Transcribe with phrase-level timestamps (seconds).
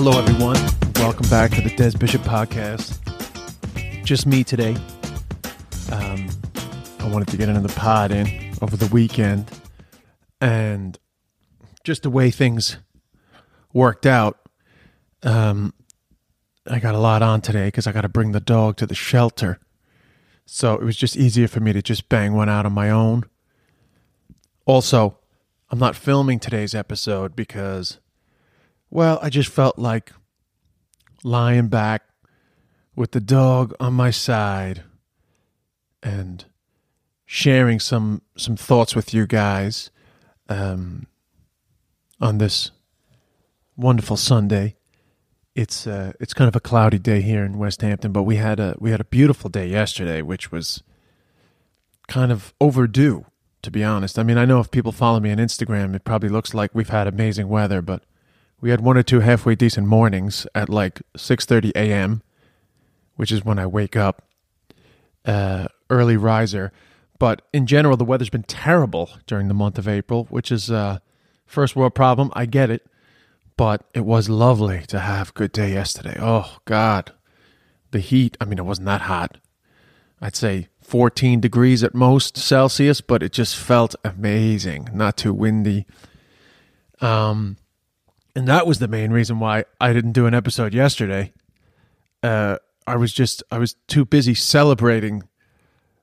[0.00, 0.56] Hello, everyone.
[0.94, 3.00] Welcome back to the Des Bishop podcast.
[4.04, 4.76] Just me today.
[5.90, 6.28] Um,
[7.00, 9.50] I wanted to get another pod in over the weekend,
[10.40, 10.96] and
[11.82, 12.76] just the way things
[13.72, 14.38] worked out,
[15.24, 15.74] um,
[16.64, 18.94] I got a lot on today because I got to bring the dog to the
[18.94, 19.58] shelter.
[20.46, 23.24] So it was just easier for me to just bang one out on my own.
[24.64, 25.18] Also,
[25.70, 27.98] I'm not filming today's episode because
[28.90, 30.12] well, I just felt like
[31.22, 32.02] lying back
[32.96, 34.82] with the dog on my side
[36.02, 36.44] and
[37.26, 39.90] sharing some some thoughts with you guys
[40.48, 41.06] um,
[42.20, 42.70] on this
[43.76, 44.76] wonderful Sunday.
[45.54, 48.76] It's uh, it's kind of a cloudy day here in Westhampton, but we had a
[48.78, 50.82] we had a beautiful day yesterday, which was
[52.06, 53.26] kind of overdue,
[53.62, 54.18] to be honest.
[54.18, 56.88] I mean, I know if people follow me on Instagram, it probably looks like we've
[56.88, 58.04] had amazing weather, but
[58.60, 62.22] we had one or two halfway decent mornings at like 6:30 a.m.,
[63.16, 64.22] which is when I wake up.
[65.24, 66.72] Uh, early riser,
[67.18, 71.02] but in general, the weather's been terrible during the month of April, which is a
[71.44, 72.30] first world problem.
[72.34, 72.86] I get it,
[73.56, 76.16] but it was lovely to have good day yesterday.
[76.18, 77.12] Oh God,
[77.90, 78.36] the heat.
[78.40, 79.38] I mean, it wasn't that hot.
[80.20, 84.88] I'd say 14 degrees at most Celsius, but it just felt amazing.
[84.92, 85.86] Not too windy.
[87.00, 87.56] Um,
[88.38, 91.32] and that was the main reason why I didn't do an episode yesterday.
[92.22, 95.24] Uh, I was just I was too busy celebrating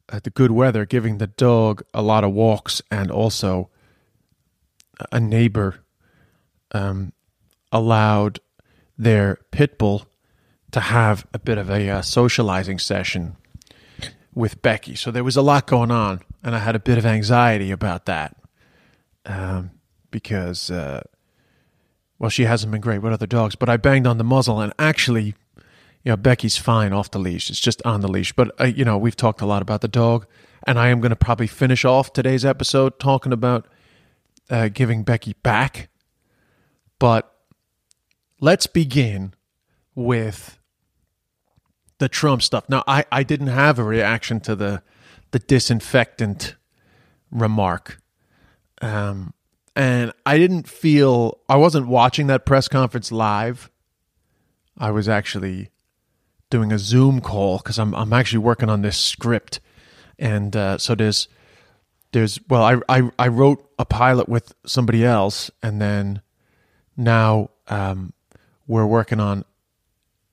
[0.10, 3.70] uh, the good weather, giving the dog a lot of walks, and also
[5.14, 5.80] a neighbor
[6.74, 7.14] um,
[7.72, 8.42] allowed
[8.98, 10.06] their pit bull
[10.72, 13.38] to have a bit of a uh, socializing session
[14.34, 14.96] with Becky.
[14.96, 18.08] So there was a lot going on, and I had a bit of anxiety about
[18.08, 18.36] that
[19.26, 19.72] um,
[20.12, 21.04] because, uh,
[22.20, 23.56] well, she hasn't been great with other dogs.
[23.56, 25.36] But I banged on the muzzle, and actually,
[26.04, 27.50] you know, Becky's fine off the leash.
[27.50, 28.34] It's just on the leash.
[28.34, 30.26] But, uh, you know, we've talked a lot about the dog,
[30.66, 33.68] and I am going to probably finish off today's episode talking about
[34.50, 35.90] uh, giving Becky back.
[37.00, 37.34] But
[38.40, 39.34] let's begin
[39.96, 40.60] with
[41.98, 42.66] the Trump stuff.
[42.70, 44.84] Now, I, I didn't have a reaction to the
[45.32, 46.56] the disinfectant
[47.30, 48.02] remark,
[48.82, 49.34] um,
[49.76, 53.70] and I didn't feel I wasn't watching that press conference live.
[54.78, 55.72] I was actually
[56.50, 59.60] doing a Zoom call because I'm I'm actually working on this script,
[60.18, 61.28] and uh, so there's
[62.12, 66.22] there's well I, I I wrote a pilot with somebody else, and then
[66.96, 68.14] now um,
[68.68, 69.44] we're working on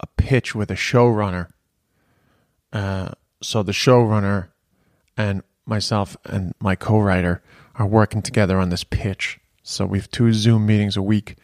[0.01, 1.49] a pitch with a showrunner.
[2.73, 3.11] Uh,
[3.43, 4.49] so the showrunner
[5.17, 7.43] and myself and my co-writer
[7.77, 9.41] are working together on this pitch.
[9.63, 11.37] So we have two Zoom meetings a week.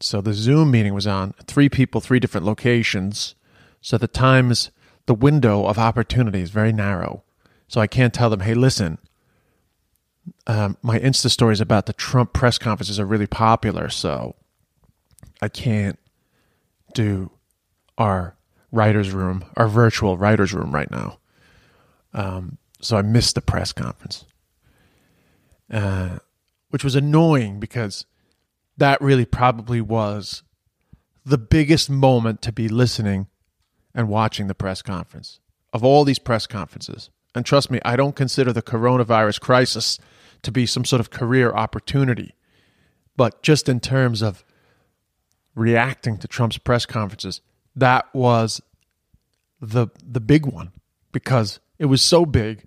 [0.00, 3.34] So the Zoom meeting was on three people, three different locations.
[3.80, 4.70] So the times,
[5.06, 7.24] the window of opportunity is very narrow.
[7.66, 8.98] So I can't tell them, hey, listen,
[10.46, 14.36] um, my Insta stories about the Trump press conferences are really popular, so
[15.40, 15.98] I can't
[16.94, 17.30] do
[17.96, 18.36] our
[18.72, 21.18] writer's room, our virtual writer's room right now.
[22.14, 24.24] Um, so I missed the press conference,
[25.72, 26.18] uh,
[26.70, 28.06] which was annoying because
[28.76, 30.42] that really probably was
[31.24, 33.26] the biggest moment to be listening
[33.94, 35.40] and watching the press conference
[35.72, 37.10] of all these press conferences.
[37.34, 39.98] And trust me, I don't consider the coronavirus crisis
[40.42, 42.34] to be some sort of career opportunity,
[43.16, 44.44] but just in terms of
[45.54, 47.40] reacting to Trump's press conferences,
[47.76, 48.62] that was
[49.60, 50.72] the the big one
[51.12, 52.64] because it was so big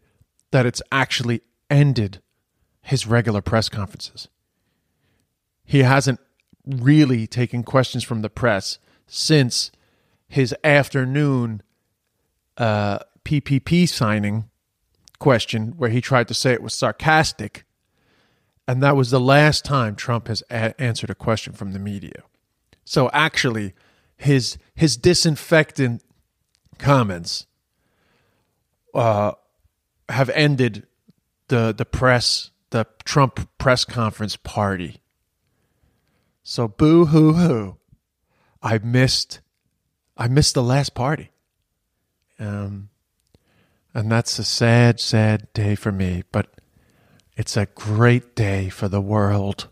[0.52, 2.22] that it's actually ended
[2.82, 4.28] his regular press conferences.
[5.64, 6.20] He hasn't
[6.66, 9.72] really taken questions from the press since
[10.28, 11.62] his afternoon
[12.58, 14.50] uh, PPP signing
[15.20, 17.66] question, where he tried to say it was sarcastic.
[18.68, 22.24] And that was the last time Trump has a- answered a question from the media.
[22.86, 23.74] So actually,
[24.18, 26.04] his his disinfectant
[26.78, 27.46] comments
[28.94, 29.34] uh,
[30.10, 30.88] have ended
[31.48, 35.02] the the press the Trump press conference party.
[36.44, 37.78] So boo hoo hoo.
[38.62, 39.40] I missed
[40.18, 41.32] I missed the last party.
[42.40, 42.90] Um
[43.94, 46.48] and that's a sad, sad day for me, but
[47.36, 49.68] it's a great day for the world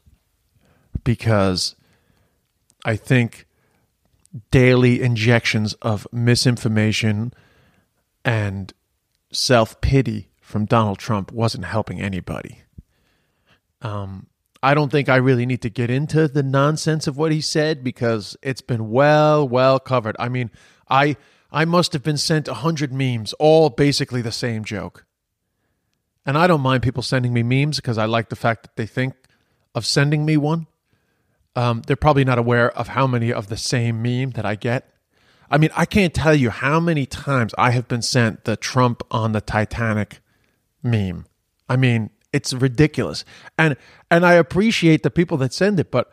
[1.03, 1.75] because
[2.85, 3.45] I think
[4.51, 7.33] daily injections of misinformation
[8.25, 8.73] and
[9.31, 12.63] self pity from Donald Trump wasn't helping anybody.
[13.81, 14.27] Um,
[14.61, 17.83] I don't think I really need to get into the nonsense of what he said
[17.83, 20.17] because it's been well, well covered.
[20.19, 20.51] I mean,
[20.89, 21.15] I
[21.51, 25.05] I must have been sent a hundred memes, all basically the same joke.
[26.25, 28.85] And I don't mind people sending me memes because I like the fact that they
[28.85, 29.15] think
[29.73, 30.67] of sending me one.
[31.55, 34.93] Um, they're probably not aware of how many of the same meme that I get.
[35.49, 39.01] I mean, I can't tell you how many times I have been sent the Trump
[39.09, 40.19] on the Titanic
[40.83, 41.25] meme.
[41.67, 43.25] I mean, it's ridiculous.
[43.57, 43.75] And
[44.09, 46.11] and I appreciate the people that send it, but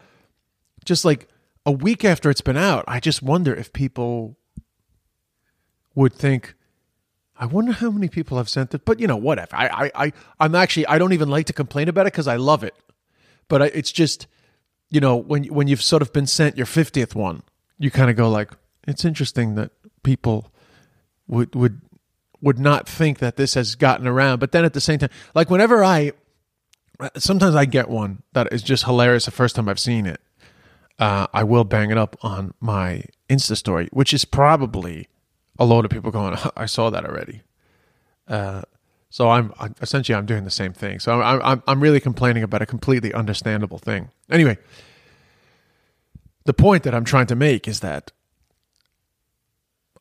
[0.84, 1.28] just like
[1.64, 4.36] a week after it's been out, I just wonder if people
[5.94, 6.54] would think,
[7.36, 8.84] I wonder how many people have sent it.
[8.84, 9.54] But you know, whatever.
[9.56, 12.36] I I, I I'm actually I don't even like to complain about it because I
[12.36, 12.74] love it.
[13.48, 14.26] But I, it's just
[14.90, 17.42] you know, when when you've sort of been sent your 50th one,
[17.78, 18.50] you kind of go like,
[18.86, 19.72] it's interesting that
[20.02, 20.52] people
[21.26, 21.80] would would
[22.46, 24.38] would not think that this has gotten around.
[24.38, 26.12] But then at the same time, like whenever I
[27.16, 30.20] sometimes I get one that is just hilarious the first time I've seen it.
[30.96, 35.08] Uh, I will bang it up on my Insta story, which is probably
[35.58, 37.42] a load of people going, I saw that already.
[38.28, 38.62] Uh,
[39.10, 39.52] so I'm
[39.82, 41.00] essentially I'm doing the same thing.
[41.00, 44.10] So I'm I'm I'm really complaining about a completely understandable thing.
[44.30, 44.56] Anyway,
[46.44, 48.12] the point that I'm trying to make is that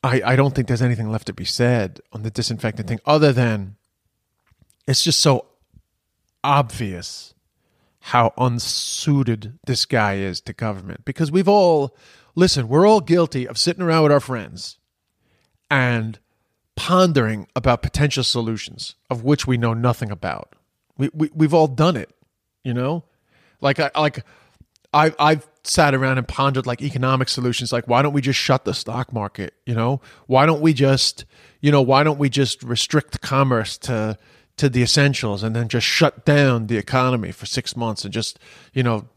[0.06, 3.34] I I don't think there's anything left to be said on the disinfectant thing other
[3.34, 3.76] than
[4.88, 5.48] it's just so
[6.44, 7.34] obvious
[8.00, 11.96] how unsuited this guy is to government because we've all
[12.36, 14.78] listen, we're all guilty of sitting around with our friends
[15.72, 16.20] and
[16.76, 20.54] pondering about potential solutions of which we know nothing about.
[20.98, 22.14] We, we we've all done it,
[22.64, 23.06] you know?
[23.60, 24.24] Like I like
[24.96, 28.66] I I've sat around and pondered like economic solutions like why don't we just shut
[28.66, 30.02] the stock market, you know?
[30.28, 31.26] Why don't we just,
[31.62, 34.18] you know, why don't we just restrict commerce to
[34.58, 38.40] to the essentials and then just shut down the economy for 6 months and just,
[38.74, 39.08] you know,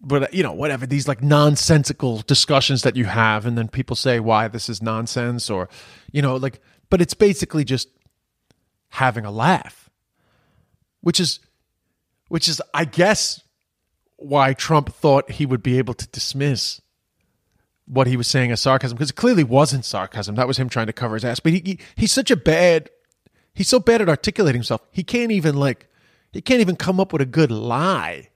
[0.00, 4.20] but you know whatever these like nonsensical discussions that you have and then people say
[4.20, 5.68] why this is nonsense or
[6.12, 7.88] you know like but it's basically just
[8.90, 9.90] having a laugh,
[11.00, 11.40] which is,
[12.28, 13.42] which is, I guess,
[14.16, 16.80] why Trump thought he would be able to dismiss
[17.86, 20.34] what he was saying as sarcasm because it clearly wasn't sarcasm.
[20.34, 21.40] That was him trying to cover his ass.
[21.40, 22.90] But he, he he's such a bad,
[23.54, 24.82] he's so bad at articulating himself.
[24.90, 25.88] He can't even like,
[26.32, 28.30] he can't even come up with a good lie.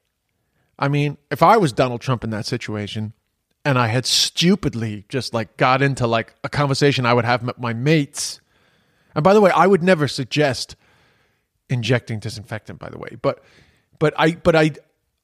[0.79, 3.13] I mean, if I was Donald Trump in that situation,
[3.65, 7.59] and I had stupidly just like got into like a conversation I would have with
[7.59, 8.41] my mates.
[9.15, 10.77] And by the way, I would never suggest
[11.69, 12.79] injecting disinfectant.
[12.79, 13.43] By the way, but
[13.99, 14.73] but I but I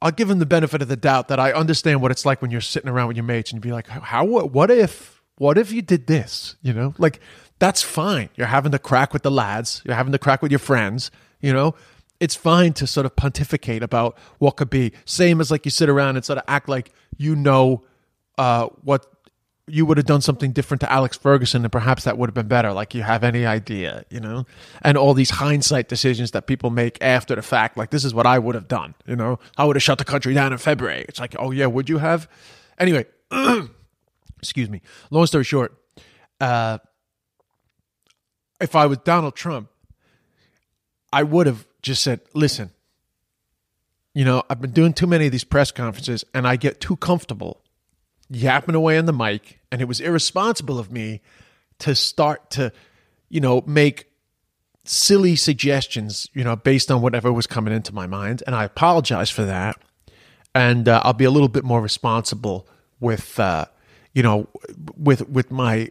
[0.03, 2.51] I'll give him the benefit of the doubt that I understand what it's like when
[2.51, 5.73] you're sitting around with your mates and you'd be like, how what if what if
[5.73, 6.57] you did this?
[6.63, 7.21] You know, like
[7.59, 8.29] that's fine.
[8.35, 9.83] You're having the crack with the lads.
[9.85, 11.11] You're having the crack with your friends.
[11.41, 11.75] You know,
[12.21, 14.93] it's fine to sort of pontificate about what could be.
[15.05, 17.85] Same as like you sit around and sort of act like you know
[18.39, 19.07] uh, what
[19.69, 22.47] you would have done something different to Alex Ferguson, and perhaps that would have been
[22.47, 22.73] better.
[22.73, 24.47] Like you have any idea, you know?
[24.83, 28.27] And all these hindsight decisions that people make after the fact, like this is what
[28.27, 29.41] I would have done, you know?
[29.57, 31.05] I would have shut the country down in February.
[31.09, 32.29] It's like, oh yeah, would you have?
[32.79, 33.07] Anyway,
[34.39, 34.83] excuse me.
[35.11, 35.77] Long story short,
[36.41, 36.79] uh,
[38.61, 39.69] if I was Donald Trump,
[41.13, 42.71] I would have just said, listen,
[44.15, 46.97] you know, I've been doing too many of these press conferences and I get too
[46.97, 47.63] comfortable
[48.29, 51.21] yapping away on the mic, and it was irresponsible of me
[51.79, 52.73] to start to,
[53.29, 54.11] you know, make
[54.85, 58.43] silly suggestions, you know, based on whatever was coming into my mind.
[58.47, 59.77] And I apologize for that.
[60.55, 62.67] And uh, I'll be a little bit more responsible
[62.99, 63.67] with, uh,
[64.15, 64.49] you know,
[64.97, 65.91] with with my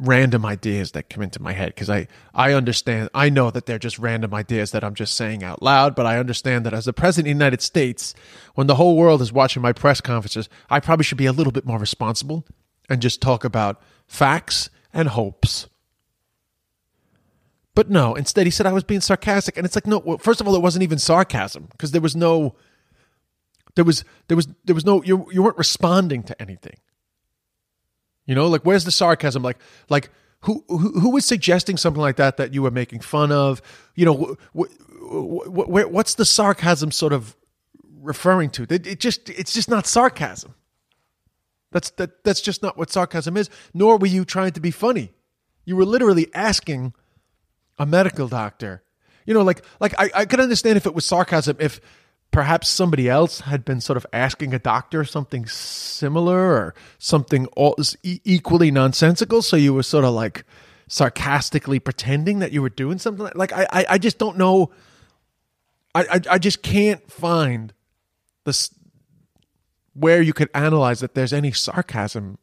[0.00, 3.78] random ideas that come into my head because I I understand I know that they're
[3.78, 6.94] just random ideas that I'm just saying out loud but I understand that as the
[6.94, 8.14] president of the United States
[8.54, 11.52] when the whole world is watching my press conferences I probably should be a little
[11.52, 12.46] bit more responsible
[12.88, 15.68] and just talk about facts and hopes.
[17.74, 20.40] But no instead he said I was being sarcastic and it's like no well, first
[20.40, 22.56] of all it wasn't even sarcasm because there was no
[23.74, 26.78] there was there was there was no you you weren't responding to anything
[28.30, 29.42] you know, like where's the sarcasm?
[29.42, 29.58] Like,
[29.88, 30.08] like
[30.42, 33.60] who, who who was suggesting something like that that you were making fun of?
[33.96, 34.66] You know, wh-
[35.02, 37.36] wh- wh- what's the sarcasm sort of
[38.00, 38.62] referring to?
[38.70, 40.54] It, it just it's just not sarcasm.
[41.72, 43.50] That's that that's just not what sarcasm is.
[43.74, 45.10] Nor were you trying to be funny.
[45.64, 46.94] You were literally asking
[47.80, 48.84] a medical doctor.
[49.26, 51.80] You know, like like I, I could understand if it was sarcasm if
[52.30, 57.76] perhaps somebody else had been sort of asking a doctor something similar or something all,
[58.02, 59.42] equally nonsensical.
[59.42, 60.44] So you were sort of like
[60.86, 64.70] sarcastically pretending that you were doing something like, like I, I, I just don't know.
[65.94, 67.72] I, I, I just can't find
[68.44, 68.70] this
[69.94, 72.38] where you could analyze that there's any sarcasm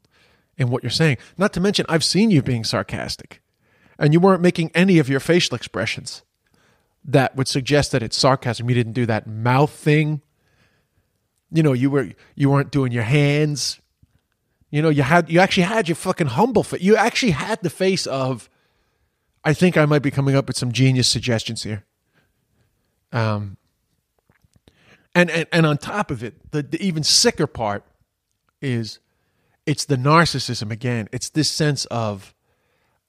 [0.58, 1.18] in what you're saying.
[1.38, 3.42] Not to mention, I've seen you being sarcastic
[3.98, 6.24] and you weren't making any of your facial expressions
[7.08, 8.70] that would suggest that it's sarcasm.
[8.70, 10.22] You didn't do that mouth thing.
[11.50, 13.80] You know, you were you weren't doing your hands.
[14.70, 16.82] You know, you had you actually had your fucking humble face.
[16.82, 18.50] You actually had the face of
[19.44, 21.86] I think I might be coming up with some genius suggestions here.
[23.14, 23.56] Um
[25.16, 27.86] and and, and on top of it, the, the even sicker part
[28.62, 29.00] is
[29.66, 31.08] it's the narcissism again.
[31.14, 32.34] It's this sense of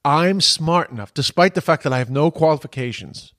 [0.05, 3.35] I'm smart enough, despite the fact that I have no qualifications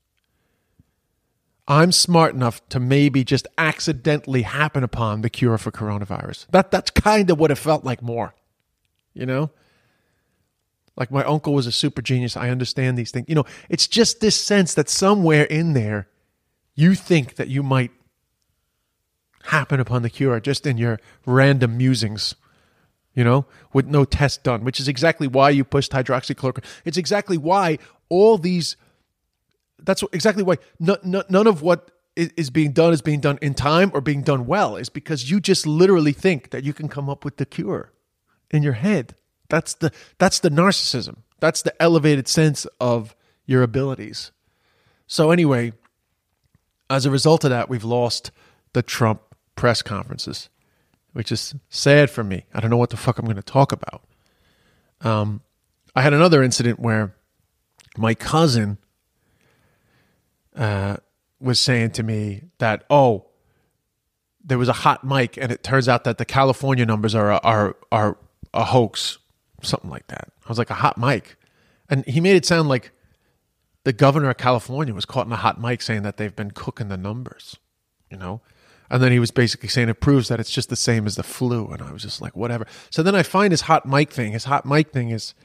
[1.70, 6.48] I'm smart enough to maybe just accidentally happen upon the cure for coronavirus.
[6.50, 8.34] That that's kind of what it felt like more.
[9.14, 9.52] You know?
[10.98, 12.36] Like my uncle was a super genius.
[12.36, 13.28] I understand these things.
[13.30, 16.08] You know, it's just this sense that somewhere in there
[16.74, 17.92] you think that you might
[19.44, 22.36] happen upon the cure just in your random musings
[23.14, 26.64] you know, with no test done, which is exactly why you pushed hydroxychloroquine.
[26.86, 28.78] It's exactly why all these
[29.84, 34.02] that's exactly why none of what is being done is being done in time or
[34.02, 37.38] being done well is because you just literally think that you can come up with
[37.38, 37.94] the cure
[38.52, 39.16] in your head.
[39.50, 41.18] That's the that's the narcissism.
[41.40, 44.32] That's the elevated sense of your abilities.
[45.08, 45.74] So anyway,
[46.90, 48.32] as a result of that, we've lost
[48.74, 49.22] the Trump
[49.56, 50.50] press conferences,
[51.14, 52.46] which is sad for me.
[52.54, 54.04] I don't know what the fuck I'm going to talk about.
[55.02, 55.42] Um,
[55.96, 57.16] I had another incident where
[57.98, 58.78] my cousin
[60.60, 60.98] uh,
[61.40, 63.26] was saying to me that oh,
[64.44, 67.76] there was a hot mic, and it turns out that the California numbers are are
[67.92, 68.18] are
[68.54, 69.18] a hoax,
[69.64, 70.28] something like that.
[70.46, 71.38] I was like a hot mic,
[71.90, 72.92] and he made it sound like
[73.86, 76.90] the governor of California was caught in a hot mic saying that they've been cooking
[76.90, 77.58] the numbers,
[78.12, 78.42] you know.
[78.92, 81.24] And then he was basically saying it proves that it's just the same as the
[81.24, 81.68] flu.
[81.68, 82.66] And I was just like, whatever.
[82.90, 84.32] So then I find his hot mic thing.
[84.32, 85.36] His hot mic thing is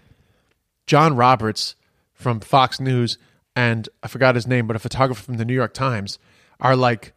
[0.87, 1.75] John Roberts
[2.15, 3.19] from Fox News
[3.57, 6.19] and I forgot his name, but a photographer from the New York Times
[6.61, 7.13] are like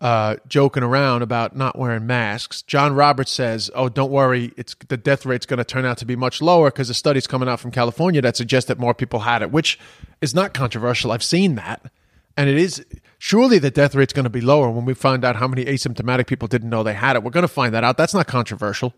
[0.00, 2.62] uh, joking around about not wearing masks.
[2.62, 6.04] John Roberts says, "Oh, don't worry, it's the death rate's going to turn out to
[6.04, 9.20] be much lower because the study's coming out from California that suggest that more people
[9.20, 9.78] had it, which
[10.20, 11.12] is not controversial.
[11.12, 11.90] I've seen that,
[12.36, 12.84] and it is
[13.18, 16.26] surely the death rate's going to be lower when we find out how many asymptomatic
[16.26, 17.22] people didn't know they had it.
[17.22, 17.96] We're going to find that out.
[17.96, 18.94] That's not controversial.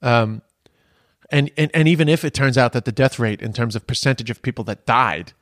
[0.00, 0.42] Um,
[1.30, 3.86] and, and and even if it turns out that the death rate in terms of
[3.86, 5.32] percentage of people that died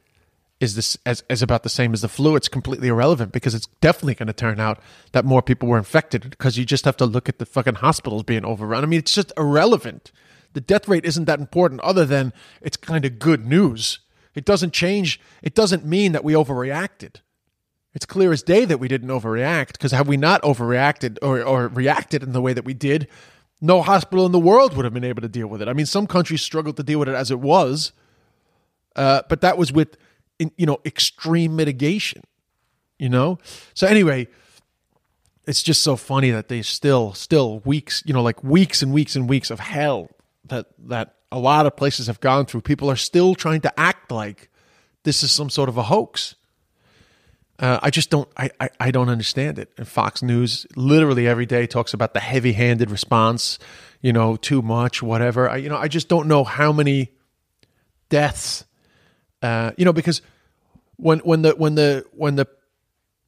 [0.63, 3.67] is this as, as about the same as the flu, it's completely irrelevant because it's
[3.81, 4.79] definitely going to turn out
[5.11, 8.23] that more people were infected because you just have to look at the fucking hospitals
[8.23, 8.85] being overrun.
[8.85, 10.13] I mean, it's just irrelevant.
[10.53, 13.99] The death rate isn't that important other than it's kind of good news.
[14.37, 17.17] It doesn't change, it doesn't mean that we overreacted.
[17.93, 21.69] It's clear as day that we didn't overreact because had we not overreacted or, or
[21.69, 23.09] reacted in the way that we did,
[23.61, 25.69] no hospital in the world would have been able to deal with it.
[25.69, 27.93] I mean, some countries struggled to deal with it as it was,
[28.95, 29.97] uh, but that was with
[30.57, 32.23] you know, extreme mitigation,
[32.99, 33.39] you know?
[33.75, 34.29] So anyway,
[35.47, 39.17] it's just so funny that they still, still weeks, you know, like weeks and weeks
[39.17, 40.09] and weeks of hell
[40.47, 42.63] that, that a lot of places have gone through.
[42.63, 44.51] People are still trying to act like
[45.05, 46.35] this is some sort of a hoax.
[47.59, 48.29] Uh, I just don't.
[48.37, 49.71] I, I, I don't understand it.
[49.79, 53.59] And Fox News literally every day talks about the heavy-handed response.
[54.01, 55.49] You know, too much, whatever.
[55.49, 57.13] I, you know, I just don't know how many
[58.09, 58.65] deaths
[59.43, 60.23] uh, you know, because
[60.97, 62.47] when when the when the when the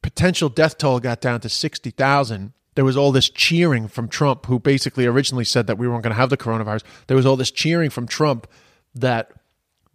[0.01, 4.45] potential death toll got down to sixty thousand, there was all this cheering from Trump,
[4.45, 6.83] who basically originally said that we weren't going to have the coronavirus.
[7.07, 8.47] There was all this cheering from Trump
[8.93, 9.31] that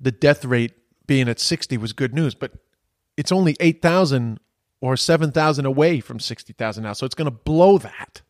[0.01, 0.75] the death rate
[1.07, 2.53] being at sixty was good news, but
[3.17, 4.41] it's only eight thousand
[4.81, 8.23] or seven thousand away from sixty thousand now, so it's going to blow that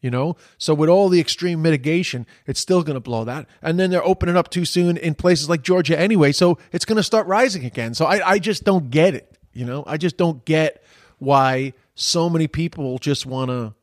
[0.00, 0.36] you know?
[0.58, 3.46] So with all the extreme mitigation it's still going to blow that.
[3.62, 6.96] And then they're opening up too soon in places like georgia anyway so it's going
[6.96, 7.94] to start rising again.
[7.94, 9.82] So I, I just don't get it you know?
[9.86, 10.82] I just don't get
[11.18, 13.74] why so many people just want to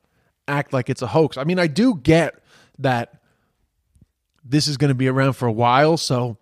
[0.47, 1.37] act like it's a hoax.
[1.37, 2.35] I mean i do get
[2.79, 3.19] that
[4.43, 6.37] this is going to be around for a while so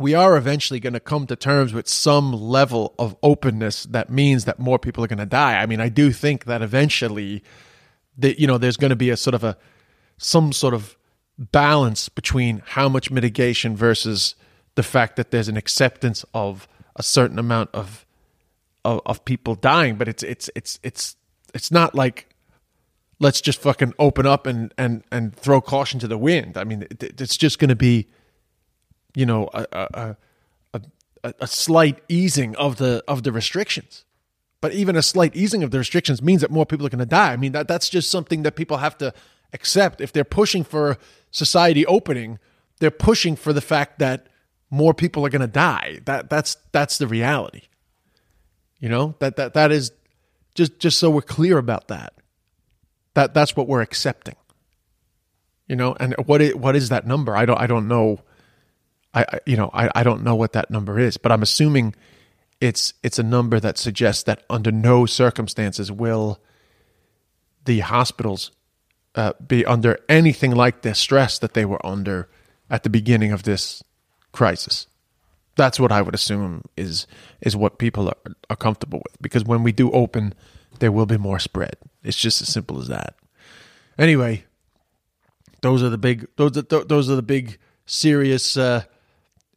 [0.00, 4.46] we are eventually going to come to terms with some level of openness that means
[4.46, 5.60] that more people are going to die.
[5.60, 7.42] I mean, I do think that eventually
[8.18, 9.56] that you know there's going to be a sort of a
[10.18, 10.96] some sort of
[11.38, 14.34] balance between how much mitigation versus
[14.74, 18.06] the fact that there's an acceptance of a certain amount of
[18.84, 19.96] of, of people dying.
[19.96, 21.16] But it's it's it's it's
[21.54, 22.34] it's not like
[23.18, 26.56] let's just fucking open up and and and throw caution to the wind.
[26.56, 28.08] I mean it, it's just going to be
[29.14, 30.16] you know a, a
[30.74, 34.04] a a slight easing of the of the restrictions
[34.60, 37.06] but even a slight easing of the restrictions means that more people are going to
[37.06, 37.32] die.
[37.32, 39.12] I mean that that's just something that people have to
[39.52, 40.00] accept.
[40.00, 40.98] If they're pushing for
[41.30, 42.38] society opening
[42.80, 44.26] they're pushing for the fact that
[44.70, 46.00] more people are going to die.
[46.06, 47.62] That that's that's the reality.
[48.80, 49.92] You know that that that is
[50.54, 52.14] just just so we're clear about that.
[53.14, 54.36] That that's what we're accepting.
[55.68, 57.36] You know and what is, what is that number?
[57.36, 58.20] I don't i don't know.
[59.12, 61.96] I, you know I, I don't know what that number is but i'm assuming
[62.60, 66.40] it's it's a number that suggests that under no circumstances will
[67.64, 68.50] the hospitals
[69.14, 72.28] uh, be under anything like the stress that they were under
[72.68, 73.82] at the beginning of this
[74.32, 74.86] crisis.
[75.56, 77.06] That's what I would assume is
[77.40, 80.34] is what people are, are comfortable with because when we do open,
[80.78, 81.76] there will be more spread.
[82.02, 83.16] It's just as simple as that.
[83.98, 84.44] Anyway,
[85.60, 88.84] those are the big those are those are the big serious uh,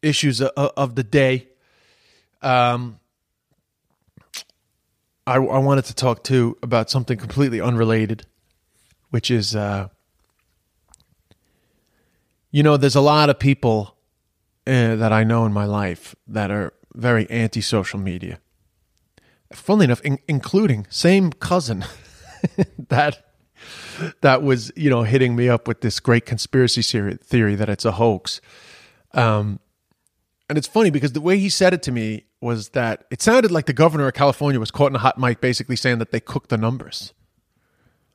[0.01, 1.47] issues of, of, the day.
[2.43, 2.99] Um,
[5.25, 8.25] I, I wanted to talk too about something completely unrelated
[9.13, 9.89] which is, uh,
[12.49, 13.95] you know, there's a lot of people
[14.65, 18.39] uh, that I know in my life that are very anti social media.
[19.53, 21.85] Funnily enough, in- including same cousin
[22.89, 23.23] that
[24.21, 26.81] that was you know hitting me up with this great conspiracy
[27.17, 28.41] theory that it's a hoax.
[29.13, 29.59] Um,
[30.49, 33.51] and it's funny because the way he said it to me was that it sounded
[33.51, 36.19] like the governor of California was caught in a hot mic, basically saying that they
[36.19, 37.13] cooked the numbers.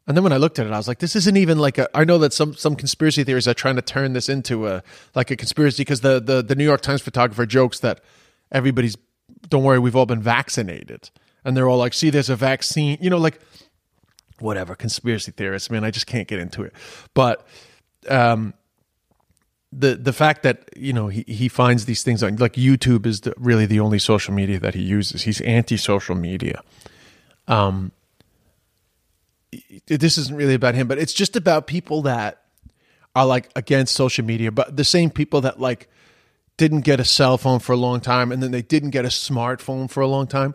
[0.07, 1.89] And then when I looked at it, I was like, this isn't even like a.
[1.97, 4.83] I know that some some conspiracy theories are trying to turn this into a
[5.15, 8.01] like a conspiracy because the the the New York Times photographer jokes that
[8.51, 8.97] everybody's
[9.49, 11.11] don't worry, we've all been vaccinated,
[11.45, 13.39] and they're all like, see, there's a vaccine, you know, like
[14.39, 15.71] whatever conspiracy theorists.
[15.71, 16.73] Man, I just can't get into it,
[17.15, 17.47] but.
[18.09, 18.55] um
[19.73, 23.23] the the fact that you know he, he finds these things on like YouTube is
[23.23, 25.23] the, really the only social media that he uses.
[25.23, 26.63] He's anti social media.
[27.47, 27.93] Um,
[29.87, 32.43] this isn't really about him, but it's just about people that
[33.15, 35.89] are like against social media, but the same people that like
[36.57, 39.09] didn't get a cell phone for a long time and then they didn't get a
[39.09, 40.55] smartphone for a long time.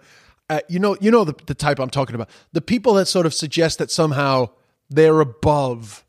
[0.50, 2.30] Uh, you know, you know the, the type I'm talking about.
[2.52, 4.50] The people that sort of suggest that somehow
[4.90, 6.03] they're above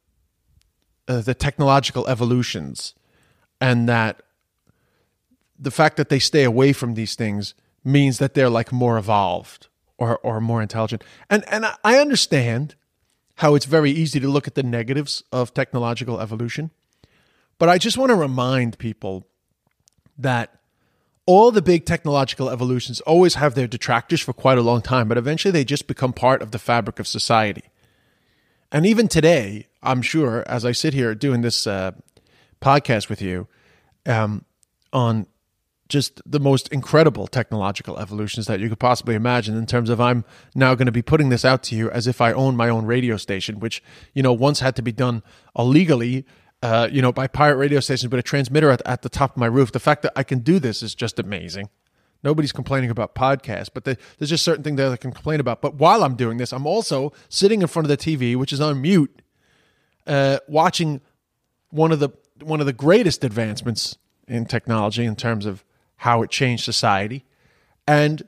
[1.08, 2.94] uh, the technological evolutions
[3.60, 4.22] and that
[5.58, 9.68] the fact that they stay away from these things means that they're like more evolved
[9.98, 11.04] or or more intelligent.
[11.30, 12.74] And and I understand
[13.36, 16.70] how it's very easy to look at the negatives of technological evolution,
[17.58, 19.26] but I just want to remind people
[20.16, 20.58] that
[21.26, 25.18] all the big technological evolutions always have their detractors for quite a long time, but
[25.18, 27.64] eventually they just become part of the fabric of society.
[28.70, 31.92] And even today, I'm sure, as I sit here doing this uh,
[32.60, 33.46] podcast with you
[34.06, 34.44] um,
[34.92, 35.26] on
[35.88, 40.24] just the most incredible technological evolutions that you could possibly imagine in terms of I'm
[40.54, 42.86] now going to be putting this out to you as if I own my own
[42.86, 43.82] radio station, which,
[44.14, 45.22] you know, once had to be done
[45.56, 46.24] illegally,
[46.62, 49.36] uh, you know, by pirate radio stations, but a transmitter at, at the top of
[49.36, 49.72] my roof.
[49.72, 51.68] The fact that I can do this is just amazing.
[52.22, 55.60] Nobody's complaining about podcasts, but the, there's just certain things that I can complain about.
[55.60, 58.62] But while I'm doing this, I'm also sitting in front of the TV, which is
[58.62, 59.20] on mute,
[60.06, 61.00] uh, watching
[61.70, 62.10] one of the
[62.42, 65.64] one of the greatest advancements in technology in terms of
[65.96, 67.24] how it changed society.
[67.86, 68.26] And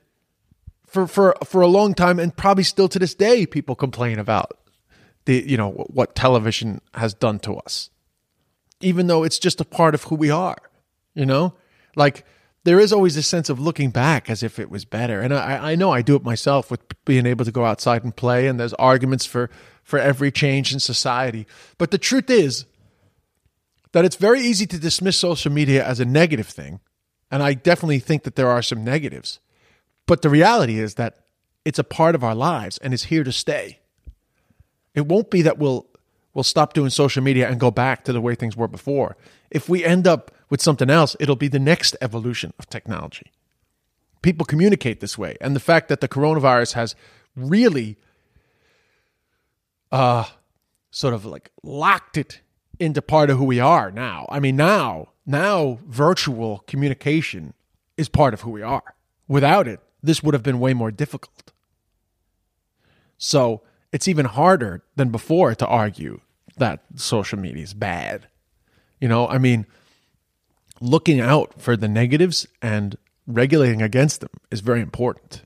[0.85, 4.57] for for for a long time and probably still to this day people complain about
[5.25, 7.89] the you know what television has done to us.
[8.79, 10.57] Even though it's just a part of who we are,
[11.15, 11.55] you know?
[11.95, 12.25] Like
[12.63, 15.21] there is always a sense of looking back as if it was better.
[15.21, 18.13] And I, I know I do it myself with being able to go outside and
[18.13, 19.49] play, and there's arguments for,
[19.87, 21.47] for every change in society.
[21.77, 22.65] But the truth is
[23.93, 26.81] that it's very easy to dismiss social media as a negative thing
[27.29, 29.39] and I definitely think that there are some negatives.
[30.05, 31.17] But the reality is that
[31.65, 33.79] it's a part of our lives and is here to stay.
[34.95, 35.87] It won't be that we'll
[36.33, 39.17] we'll stop doing social media and go back to the way things were before.
[39.49, 43.31] If we end up with something else, it'll be the next evolution of technology.
[44.21, 46.95] People communicate this way, and the fact that the coronavirus has
[47.35, 47.97] really
[49.91, 50.25] uh
[50.91, 52.41] sort of like locked it
[52.79, 54.25] into part of who we are now.
[54.29, 57.53] I mean, now now virtual communication
[57.97, 58.95] is part of who we are.
[59.27, 61.51] Without it, this would have been way more difficult.
[63.17, 66.21] So it's even harder than before to argue
[66.57, 68.27] that social media is bad.
[68.99, 69.65] You know, I mean,
[70.79, 72.95] looking out for the negatives and
[73.25, 75.43] regulating against them is very important.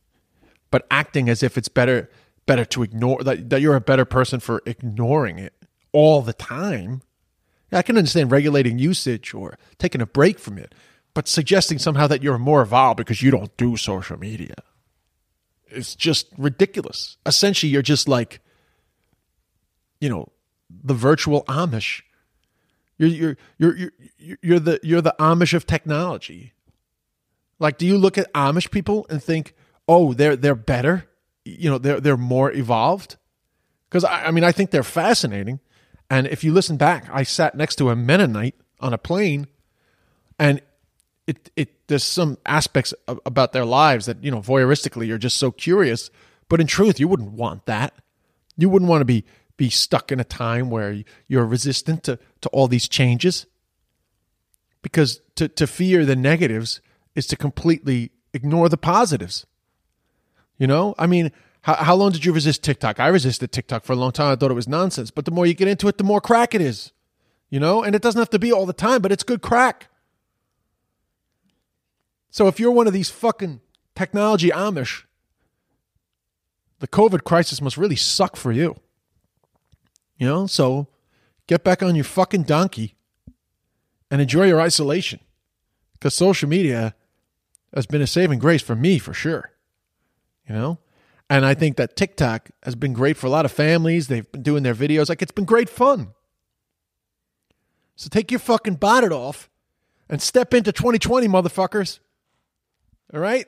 [0.69, 2.09] But acting as if it's better
[2.51, 5.53] better to ignore that, that you're a better person for ignoring it
[5.91, 7.01] all the time.
[7.71, 10.75] I can understand regulating usage or taking a break from it,
[11.13, 14.55] but suggesting somehow that you're more evolved because you don't do social media
[15.71, 17.17] it's just ridiculous.
[17.25, 18.41] Essentially, you're just like,
[19.99, 20.31] you know,
[20.69, 22.01] the virtual Amish.
[22.97, 23.77] You're you're you're
[24.17, 26.53] you're you're the you're the Amish of technology.
[27.59, 29.55] Like, do you look at Amish people and think,
[29.87, 31.07] oh, they're they're better?
[31.45, 33.17] You know, they're they're more evolved?
[33.89, 35.59] Because I, I mean, I think they're fascinating.
[36.09, 39.47] And if you listen back, I sat next to a Mennonite on a plane,
[40.37, 40.61] and
[41.27, 45.37] it it there's some aspects of, about their lives that you know voyeuristically you're just
[45.37, 46.09] so curious,
[46.49, 47.93] but in truth, you wouldn't want that.
[48.57, 49.25] You wouldn't want to be
[49.57, 53.45] be stuck in a time where you're resistant to to all these changes.
[54.81, 56.81] Because to to fear the negatives
[57.15, 59.45] is to completely ignore the positives.
[60.61, 62.99] You know, I mean, how, how long did you resist TikTok?
[62.99, 64.31] I resisted TikTok for a long time.
[64.31, 65.09] I thought it was nonsense.
[65.09, 66.91] But the more you get into it, the more crack it is.
[67.49, 69.87] You know, and it doesn't have to be all the time, but it's good crack.
[72.29, 73.59] So if you're one of these fucking
[73.95, 75.05] technology Amish,
[76.77, 78.75] the COVID crisis must really suck for you.
[80.17, 80.89] You know, so
[81.47, 82.93] get back on your fucking donkey
[84.11, 85.21] and enjoy your isolation.
[85.93, 86.93] Because social media
[87.73, 89.51] has been a saving grace for me for sure.
[90.51, 90.79] You know?
[91.29, 94.09] And I think that TikTok has been great for a lot of families.
[94.09, 95.07] They've been doing their videos.
[95.07, 96.09] Like it's been great fun.
[97.95, 99.49] So take your fucking bonnet off
[100.09, 101.99] and step into 2020, motherfuckers.
[103.13, 103.45] All right?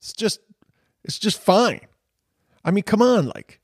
[0.00, 0.40] It's just
[1.04, 1.82] it's just fine.
[2.64, 3.60] I mean, come on, like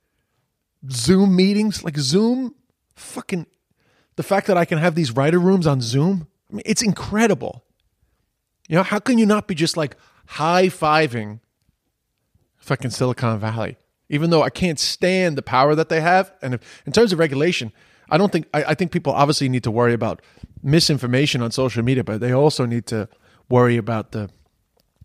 [0.89, 2.55] Zoom meetings, like Zoom,
[2.95, 3.47] fucking
[4.15, 7.65] the fact that I can have these writer rooms on Zoom, I mean, it's incredible.
[8.69, 9.97] You know, how can you not be just like
[10.33, 11.41] high fiving
[12.57, 13.77] fucking Silicon Valley?
[14.09, 16.33] Even though I can't stand the power that they have.
[16.43, 17.73] And if, in terms of regulation,
[18.11, 20.21] I don't think, I, I think people obviously need to worry about
[20.63, 23.09] misinformation on social media, but they also need to
[23.49, 24.31] worry about the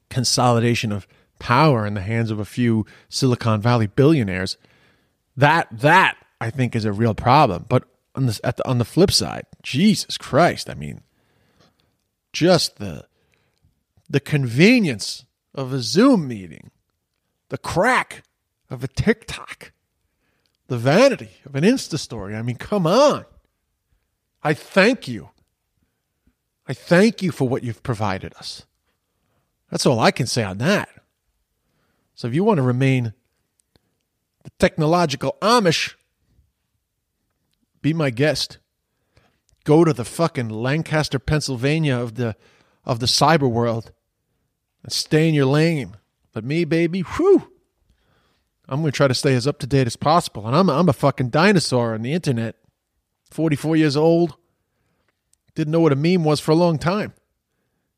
[0.09, 1.07] consolidation of
[1.39, 4.57] power in the hands of a few Silicon Valley billionaires.
[5.35, 7.65] That that I think is a real problem.
[7.69, 7.83] But
[8.15, 11.01] on the, the on the flip side, Jesus Christ, I mean,
[12.33, 13.05] just the
[14.09, 16.71] the convenience of a Zoom meeting,
[17.49, 18.23] the crack
[18.69, 19.71] of a TikTok,
[20.67, 22.35] the vanity of an Insta story.
[22.35, 23.25] I mean, come on.
[24.43, 25.29] I thank you
[26.67, 28.65] I thank you for what you've provided us.
[29.71, 30.89] That's all I can say on that.
[32.13, 33.13] So if you want to remain
[34.43, 35.93] the technological Amish,
[37.81, 38.57] be my guest.
[39.63, 42.35] Go to the fucking Lancaster, Pennsylvania of the
[42.83, 43.91] of the cyber world
[44.93, 45.97] stay in your lane.
[46.33, 47.51] But me, baby, whew,
[48.69, 50.45] I'm going to try to stay as up to date as possible.
[50.45, 52.55] And I'm I'm a fucking dinosaur on the internet.
[53.31, 54.35] 44 years old
[55.55, 57.13] didn't know what a meme was for a long time.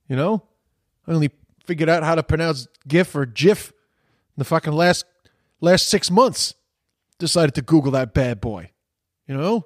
[0.08, 0.44] You know,
[1.08, 1.32] I only
[1.66, 5.06] figured out how to pronounce GIF or GIF in the fucking last
[5.62, 6.56] last six months.
[7.18, 8.72] Decided to Google that bad boy.
[9.28, 9.66] You know.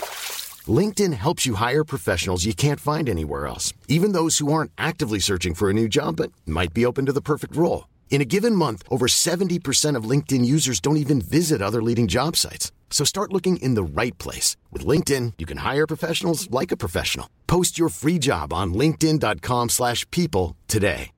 [0.71, 5.19] LinkedIn helps you hire professionals you can't find anywhere else, even those who aren't actively
[5.19, 7.87] searching for a new job but might be open to the perfect role.
[8.11, 12.35] In a given month, over 70% of LinkedIn users don't even visit other leading job
[12.35, 12.71] sites.
[12.91, 14.57] So start looking in the right place.
[14.69, 17.27] With LinkedIn, you can hire professionals like a professional.
[17.47, 21.11] Post your free job on linkedin.com slash people today.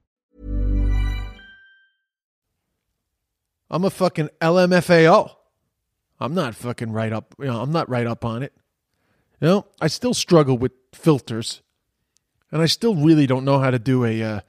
[3.69, 5.31] I'm a fucking LMFAO.
[6.19, 8.53] I'm not fucking right up, you know, I'm not right up on it.
[9.43, 11.61] You know, I still struggle with filters
[12.49, 14.39] and I still really don't know how to do a uh,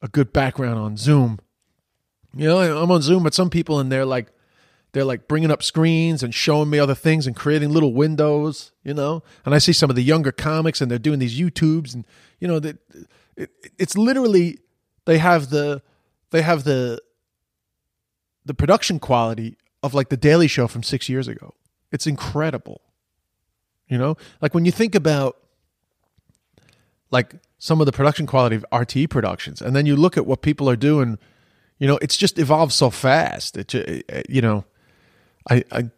[0.00, 1.40] a good background on Zoom.
[2.32, 4.28] You know, I'm on Zoom but some people, and they're like,
[4.92, 8.70] they're like bringing up screens and showing me other things and creating little windows.
[8.84, 11.92] You know, and I see some of the younger comics, and they're doing these YouTubes,
[11.92, 12.06] and
[12.38, 12.78] you know that
[13.36, 14.60] it, it's literally
[15.06, 15.82] they have the
[16.30, 17.02] they have the
[18.44, 21.54] the production quality of like the Daily Show from six years ago.
[21.90, 22.82] It's incredible.
[23.88, 25.36] You know, like when you think about
[27.10, 30.42] like some of the production quality of RTE productions, and then you look at what
[30.42, 31.18] people are doing.
[31.78, 33.56] You know, it's just evolved so fast.
[33.58, 33.74] It,
[34.30, 34.64] you know,
[35.50, 35.90] I, I,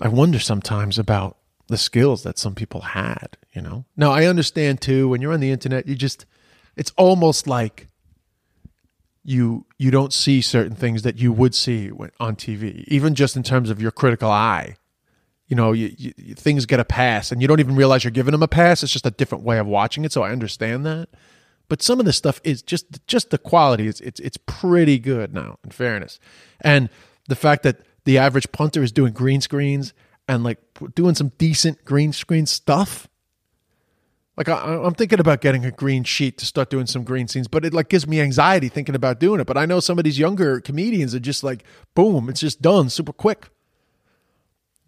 [0.00, 3.36] I wonder sometimes about the skills that some people had.
[3.52, 5.08] You know, now I understand too.
[5.08, 6.24] When you're on the internet, you just,
[6.74, 7.88] it's almost like
[9.24, 13.42] you you don't see certain things that you would see on TV, even just in
[13.42, 14.76] terms of your critical eye.
[15.52, 18.32] You know, you, you, things get a pass, and you don't even realize you're giving
[18.32, 18.82] them a pass.
[18.82, 20.10] It's just a different way of watching it.
[20.10, 21.10] So I understand that,
[21.68, 23.86] but some of this stuff is just just the quality.
[23.86, 25.58] It's it's it's pretty good now.
[25.62, 26.18] In fairness,
[26.62, 26.88] and
[27.28, 29.92] the fact that the average punter is doing green screens
[30.26, 30.58] and like
[30.94, 33.06] doing some decent green screen stuff
[34.38, 37.46] like I, am thinking about getting a green sheet to start doing some green scenes,
[37.46, 39.46] but it like gives me anxiety thinking about doing it.
[39.46, 42.88] But I know some of these younger comedians are just like, boom, it's just done
[42.88, 43.50] super quick.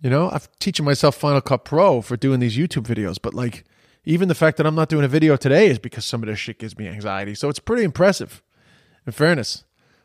[0.04, 3.64] You know, I'm teaching myself Final Cut Pro for doing these YouTube videos, but like
[4.04, 6.38] even the fact that I'm not doing a video today is because some of this
[6.38, 7.34] shit gives me anxiety.
[7.34, 8.42] So it's pretty impressive.
[9.06, 9.64] In fairness,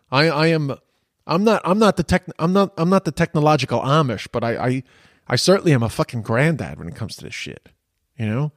[0.10, 0.74] I I am
[1.28, 4.56] I'm not I'm not the tech I'm not I'm not the technological Amish, but I
[4.56, 4.84] I
[5.28, 7.68] I certainly am a fucking granddad when it comes to this shit.
[8.18, 8.54] You know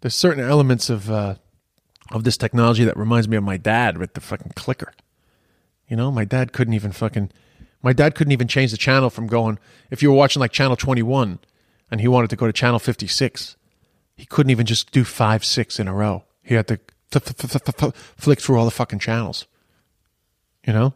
[0.00, 1.34] there's certain elements of uh,
[2.10, 4.94] of this technology that reminds me of my dad with the fucking clicker.
[5.88, 7.32] You know, my dad couldn't even fucking
[7.82, 9.58] my dad couldn't even change the channel from going
[9.90, 11.38] if you were watching like channel 21
[11.90, 13.56] and he wanted to go to channel 56
[14.16, 16.24] he couldn't even just do 5 6 in a row.
[16.42, 16.78] He had to
[18.16, 19.46] flick through all the fucking channels
[20.66, 20.94] you know?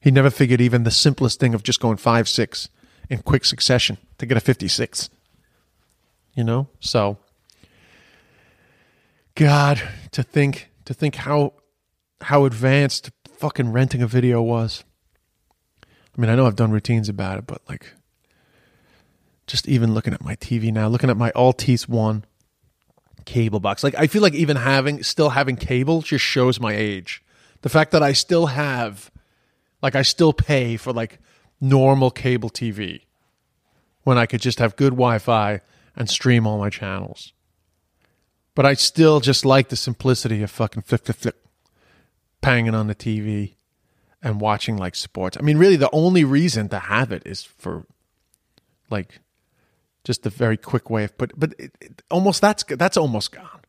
[0.00, 2.68] He never figured even the simplest thing of just going 5 6
[3.10, 5.10] in quick succession to get a 56
[6.34, 6.68] you know?
[6.80, 7.18] So
[9.34, 9.82] God,
[10.12, 11.54] to think to think how
[12.20, 14.84] how advanced fucking renting a video was.
[16.16, 17.92] I mean, I know I've done routines about it, but like
[19.46, 22.24] just even looking at my TV now, looking at my Altice One
[23.24, 23.82] cable box.
[23.82, 27.22] Like I feel like even having still having cable just shows my age.
[27.62, 29.10] The fact that I still have
[29.82, 31.18] like I still pay for like
[31.60, 33.02] normal cable TV
[34.02, 35.60] when I could just have good Wi-Fi
[35.96, 37.32] and stream all my channels.
[38.54, 41.46] But I still just like the simplicity of fucking flip, flip, flip,
[42.40, 43.54] panging on the TV
[44.24, 45.36] and watching like sports.
[45.38, 47.86] I mean, really, the only reason to have it is for
[48.90, 49.20] like
[50.02, 51.38] just a very quick way of put.
[51.38, 53.60] But it, it, almost that's that's almost gone.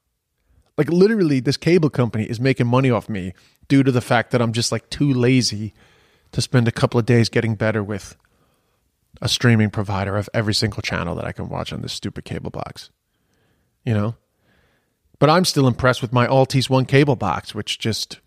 [0.77, 3.33] Like literally, this cable company is making money off me
[3.67, 5.73] due to the fact that I'm just like too lazy
[6.31, 8.15] to spend a couple of days getting better with
[9.21, 12.49] a streaming provider of every single channel that I can watch on this stupid cable
[12.49, 12.89] box.
[13.83, 14.15] You know?
[15.19, 18.19] But I'm still impressed with my Altice One cable box, which just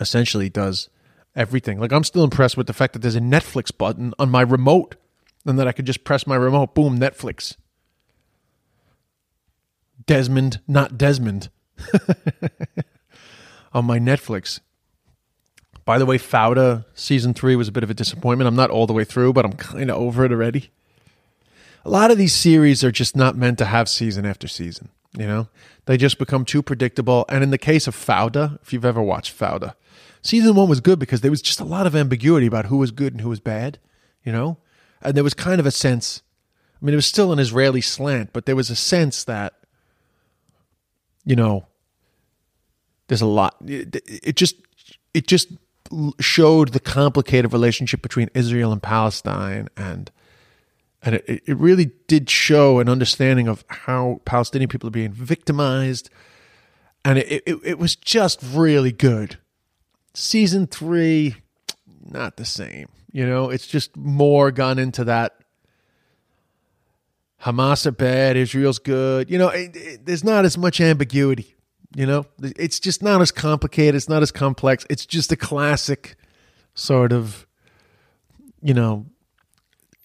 [0.00, 0.88] essentially does
[1.36, 1.80] everything.
[1.80, 4.96] Like I'm still impressed with the fact that there's a Netflix button on my remote
[5.46, 7.56] and that I could just press my remote, boom, Netflix.
[10.06, 11.48] Desmond, not Desmond.
[13.74, 14.60] on my Netflix.
[15.84, 18.48] By the way, Fauda season three was a bit of a disappointment.
[18.48, 20.70] I'm not all the way through, but I'm kind of over it already.
[21.84, 24.88] A lot of these series are just not meant to have season after season.
[25.16, 25.48] You know,
[25.84, 27.26] they just become too predictable.
[27.28, 29.74] And in the case of Fauda, if you've ever watched Fauda,
[30.24, 32.90] season one was good because there was just a lot of ambiguity about who was
[32.90, 33.78] good and who was bad.
[34.24, 34.58] You know,
[35.02, 36.22] and there was kind of a sense.
[36.80, 39.54] I mean, it was still an Israeli slant, but there was a sense that,
[41.24, 41.66] you know,
[43.08, 43.56] there's a lot.
[43.66, 44.56] It, just,
[45.12, 45.48] it just
[46.20, 50.10] showed the complicated relationship between Israel and Palestine and
[51.04, 56.08] and it, it really did show an understanding of how Palestinian people are being victimized.
[57.04, 59.36] And it, it, it was just really good.
[60.14, 61.36] Season three,
[62.04, 62.88] not the same.
[63.12, 65.44] You know, it's just more gone into that
[67.44, 69.30] Hamas are bad, Israel's good.
[69.30, 71.54] You know, it, it, there's not as much ambiguity.
[71.94, 73.94] You know, it's just not as complicated.
[73.94, 74.86] It's not as complex.
[74.88, 76.16] It's just a classic
[76.74, 77.46] sort of,
[78.62, 79.06] you know,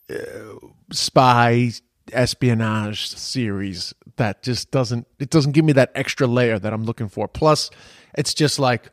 [0.10, 1.72] uh, spy
[2.12, 7.08] espionage series that just doesn't it doesn't give me that extra layer that I'm looking
[7.08, 7.28] for.
[7.28, 7.72] Plus,
[8.16, 8.92] it's just like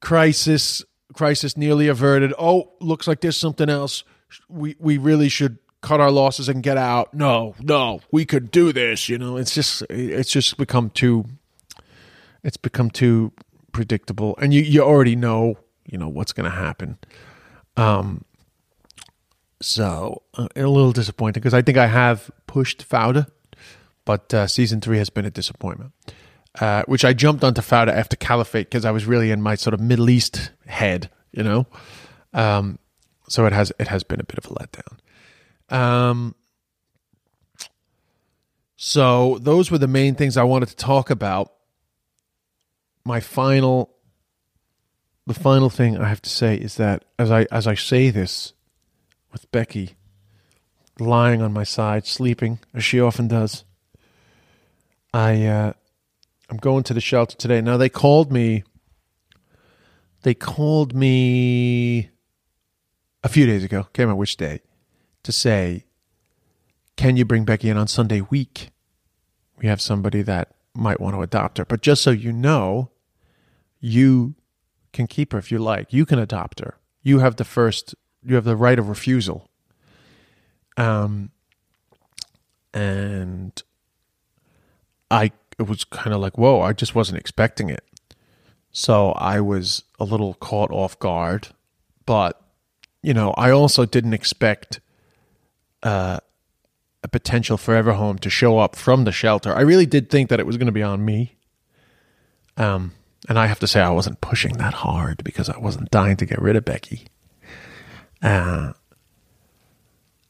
[0.00, 2.32] crisis crisis nearly averted.
[2.38, 4.04] Oh, looks like there's something else.
[4.48, 7.14] We we really should cut our losses and get out.
[7.14, 9.08] No, no, we could do this.
[9.08, 11.24] You know, it's just it's just become too
[12.42, 13.32] it's become too
[13.72, 16.98] predictable, and you you already know you know what's going to happen.
[17.76, 18.24] Um,
[19.60, 23.28] so uh, a little disappointing because I think I have pushed Fauda,
[24.04, 25.92] but uh, season three has been a disappointment.
[26.60, 29.74] Uh, which I jumped onto Fauda after Caliphate because I was really in my sort
[29.74, 31.66] of Middle East head, you know.
[32.32, 32.80] Um,
[33.28, 35.76] so it has it has been a bit of a letdown.
[35.76, 36.34] Um,
[38.76, 41.52] so those were the main things I wanted to talk about.
[43.04, 43.94] My final
[45.26, 48.52] the final thing I have to say is that as I as I say this
[49.30, 49.96] with Becky
[50.98, 53.64] lying on my side, sleeping, as she often does,
[55.14, 55.72] I uh,
[56.50, 57.60] I'm going to the shelter today.
[57.60, 58.64] Now they called me
[60.22, 62.10] they called me
[63.22, 64.60] a few days ago, can't remember which day,
[65.22, 65.84] to say,
[66.96, 68.70] Can you bring Becky in on Sunday week?
[69.58, 71.64] We have somebody that might want to adopt her.
[71.64, 72.90] But just so you know,
[73.80, 74.34] you
[74.92, 75.92] can keep her if you like.
[75.92, 76.76] You can adopt her.
[77.02, 79.48] You have the first you have the right of refusal.
[80.76, 81.30] Um
[82.74, 83.62] and
[85.10, 87.84] I it was kind of like, whoa, I just wasn't expecting it.
[88.70, 91.48] So I was a little caught off guard,
[92.06, 92.40] but
[93.02, 94.80] you know, I also didn't expect
[95.82, 96.18] uh,
[97.02, 99.54] a potential forever home to show up from the shelter.
[99.54, 101.36] I really did think that it was going to be on me.
[102.56, 102.92] Um,
[103.28, 106.26] and I have to say, I wasn't pushing that hard because I wasn't dying to
[106.26, 107.06] get rid of Becky.
[108.20, 108.72] Uh,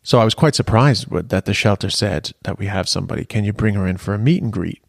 [0.03, 3.25] so I was quite surprised that the shelter said that we have somebody.
[3.25, 4.83] Can you bring her in for a meet and greet?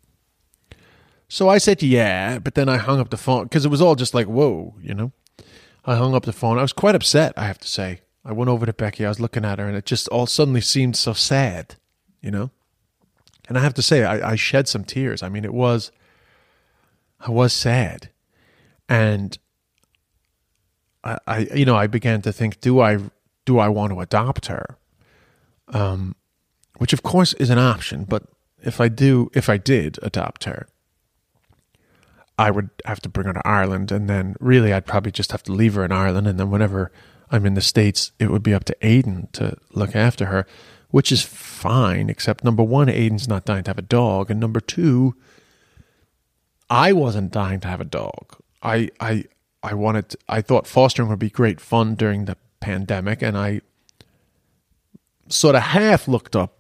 [1.32, 3.94] So I said, yeah, but then I hung up the phone because it was all
[3.94, 5.12] just like, whoa, you know?
[5.86, 6.58] I hung up the phone.
[6.58, 8.02] I was quite upset, I have to say.
[8.26, 9.06] I went over to Becky.
[9.06, 11.76] I was looking at her, and it just all suddenly seemed so sad,
[12.20, 12.50] you know?
[13.48, 15.22] And I have to say, I, I shed some tears.
[15.22, 15.92] I mean, it was,
[17.20, 18.10] I was sad.
[18.90, 19.38] And
[21.04, 22.98] I, I, you know, I began to think, do I,
[23.46, 24.80] do I want to adopt her?
[25.68, 26.16] Um,
[26.78, 28.24] which of course is an option, but
[28.64, 30.68] if I do, if I did adopt her,
[32.40, 35.44] I would have to bring her to Ireland, and then really I'd probably just have
[35.44, 36.90] to leave her in Ireland, and then whenever
[37.30, 40.48] I'm in the States, it would be up to Aiden to look after her,
[40.90, 44.62] which is fine, except number one, Aiden's not dying to have a dog, and number
[44.62, 45.16] two,
[46.70, 48.38] I wasn't dying to have a dog.
[48.64, 49.26] I I
[49.62, 53.60] I wanted to, I thought fostering would be great fun during the pandemic, and I
[55.28, 56.59] sort of half looked up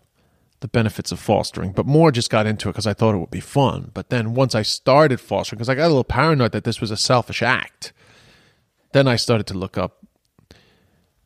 [0.62, 3.32] the benefits of fostering, but more just got into it because I thought it would
[3.32, 3.92] be fun.
[3.94, 6.92] But then once I started fostering, because I got a little paranoid that this was
[6.92, 7.94] a selfish act,
[8.92, 10.06] then I started to look up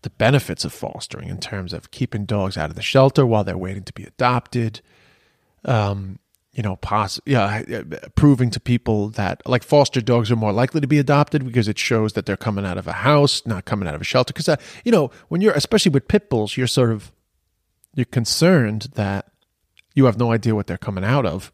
[0.03, 3.57] the benefits of fostering in terms of keeping dogs out of the shelter while they're
[3.57, 4.81] waiting to be adopted.
[5.65, 6.19] Um,
[6.51, 7.63] you know, poss- yeah,
[8.15, 11.79] proving to people that like foster dogs are more likely to be adopted because it
[11.79, 14.33] shows that they're coming out of a house, not coming out of a shelter.
[14.33, 17.11] Because uh, you know, when you're especially with pit bulls, you're sort of
[17.95, 19.27] you're concerned that
[19.93, 21.51] you have no idea what they're coming out of.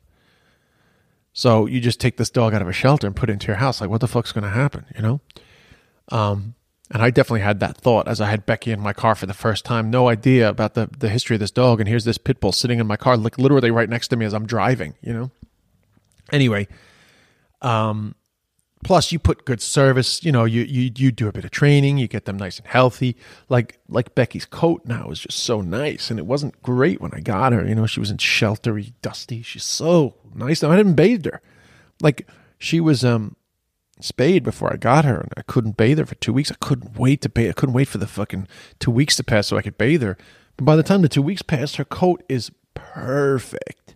[1.33, 3.57] So you just take this dog out of a shelter and put it into your
[3.57, 3.81] house.
[3.81, 4.85] Like, what the fuck's going to happen?
[4.95, 5.21] You know?
[6.11, 6.55] Um,
[6.91, 9.33] and I definitely had that thought as I had Becky in my car for the
[9.33, 9.91] first time.
[9.91, 11.79] No idea about the, the history of this dog.
[11.79, 14.25] And here's this pit bull sitting in my car, like literally right next to me
[14.25, 15.31] as I'm driving, you know?
[16.31, 16.67] Anyway,
[17.61, 18.15] um,
[18.83, 21.97] plus you put good service you know you, you you do a bit of training
[21.97, 23.15] you get them nice and healthy.
[23.49, 27.19] Like like becky's coat now is just so nice and it wasn't great when i
[27.19, 30.71] got her you know she was in sheltery dusty she's so nice now.
[30.71, 31.41] I didn't bathe her.
[32.01, 33.35] Like she was um
[34.01, 36.51] spayed before i got her and i couldn't bathe her for two weeks.
[36.51, 38.47] I couldn't wait to bathe i couldn't wait for the fucking
[38.79, 40.17] two weeks to pass so i could bathe her.
[40.55, 43.95] But by the time the two weeks passed her coat is perfect.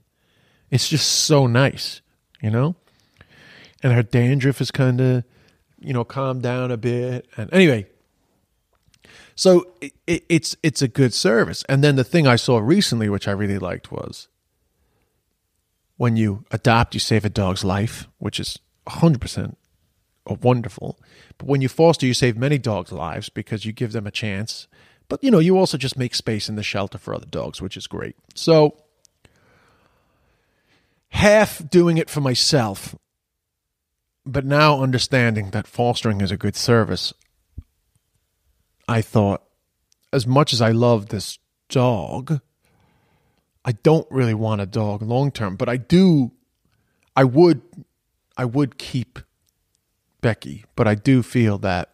[0.70, 2.02] It's just so nice
[2.42, 2.76] you know
[3.84, 5.24] and her dandruff is kind of,
[5.80, 7.28] you know, calmed down a bit.
[7.38, 7.86] And anyway,
[9.36, 11.64] so it, it, it's it's a good service.
[11.70, 14.30] And then the thing I saw recently, which I really liked, was
[15.98, 19.58] when you adopt, you save a dog's life, which is hundred percent
[20.26, 20.98] wonderful.
[21.38, 24.68] But when you foster, you save many dogs' lives because you give them a chance.
[25.10, 27.76] But you know, you also just make space in the shelter for other dogs, which
[27.76, 28.16] is great.
[28.36, 28.78] So
[31.10, 32.96] half doing it for myself
[34.26, 37.14] but now understanding that fostering is a good service,
[38.88, 39.44] I thought,
[40.12, 42.40] as much as I love this dog,
[43.66, 46.32] I don't really want a dog long term, but I do,
[47.16, 47.62] I would,
[48.38, 49.20] I would keep
[50.22, 51.90] Becky, but I do feel that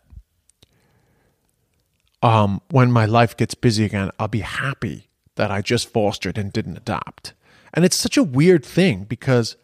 [2.21, 6.51] um, when my life gets busy again, I'll be happy that I just fostered and
[6.51, 7.33] didn't adopt.
[7.73, 9.55] And it's such a weird thing because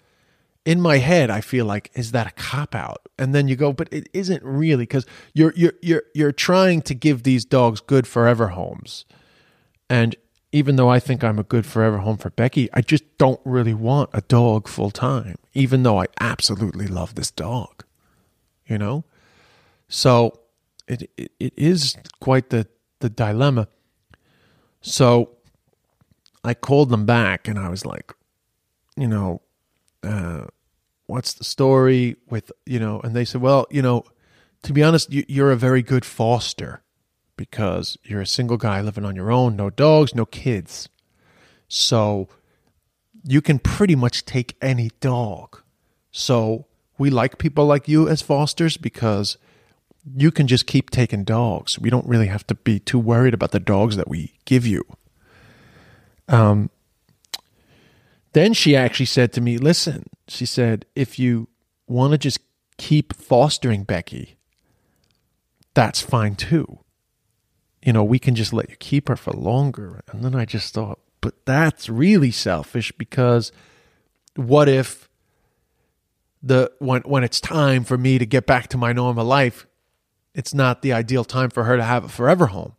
[0.65, 3.07] in my head I feel like is that a cop out?
[3.17, 6.93] And then you go, but it isn't really because you're you're you're you're trying to
[6.93, 9.05] give these dogs good forever homes.
[9.89, 10.15] And
[10.51, 13.73] even though I think I'm a good forever home for Becky, I just don't really
[13.73, 17.83] want a dog full time, even though I absolutely love this dog.
[18.65, 19.03] You know?
[19.87, 20.39] So
[20.87, 22.67] it, it, it is quite the,
[22.99, 23.67] the dilemma.
[24.81, 25.31] So
[26.43, 28.13] I called them back and I was like,
[28.95, 29.41] you know,
[30.03, 30.45] uh,
[31.07, 34.03] what's the story with, you know, and they said, well, you know,
[34.63, 36.81] to be honest, you, you're a very good foster
[37.37, 40.89] because you're a single guy living on your own, no dogs, no kids.
[41.67, 42.27] So
[43.23, 45.61] you can pretty much take any dog.
[46.11, 46.65] So
[46.97, 49.37] we like people like you as fosters because
[50.15, 51.79] you can just keep taking dogs.
[51.79, 54.83] We don't really have to be too worried about the dogs that we give you.
[56.27, 56.69] Um,
[58.35, 61.47] then she actually said to me, Listen, she said, if you
[61.87, 62.39] want to just
[62.77, 64.37] keep fostering Becky,
[65.73, 66.79] that's fine too
[67.85, 70.03] you know, we can just let you keep her for longer.
[70.11, 73.51] And then I just thought, but that's really selfish because
[74.35, 75.07] what if
[76.41, 79.67] the when when it's time for me to get back to my normal life,
[80.33, 82.73] it's not the ideal time for her to have a forever home.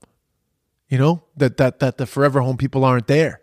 [0.89, 3.41] You know, that that that the forever home people aren't there.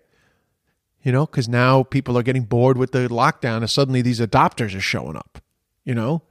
[1.03, 4.75] You know, because now people are getting bored with the lockdown and suddenly these adopters
[4.75, 5.41] are showing up,
[5.83, 6.21] you know?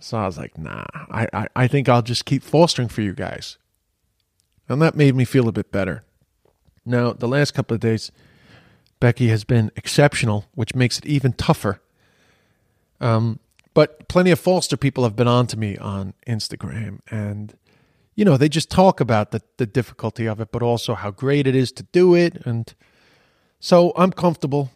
[0.00, 3.12] So I was like, nah, I, I, I think I'll just keep fostering for you
[3.12, 3.58] guys.
[4.68, 6.02] And that made me feel a bit better.
[6.84, 8.10] Now, the last couple of days,
[9.00, 11.80] Becky has been exceptional, which makes it even tougher.
[13.00, 13.40] Um,
[13.74, 17.54] but plenty of foster people have been on to me on Instagram, and
[18.14, 21.46] you know they just talk about the the difficulty of it, but also how great
[21.46, 22.40] it is to do it.
[22.46, 22.72] And
[23.60, 24.70] so I'm comfortable,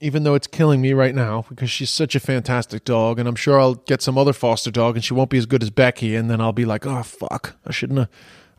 [0.00, 3.36] even though it's killing me right now because she's such a fantastic dog, and I'm
[3.36, 6.14] sure I'll get some other foster dog, and she won't be as good as Becky,
[6.14, 8.08] and then I'll be like, oh fuck, I shouldn't have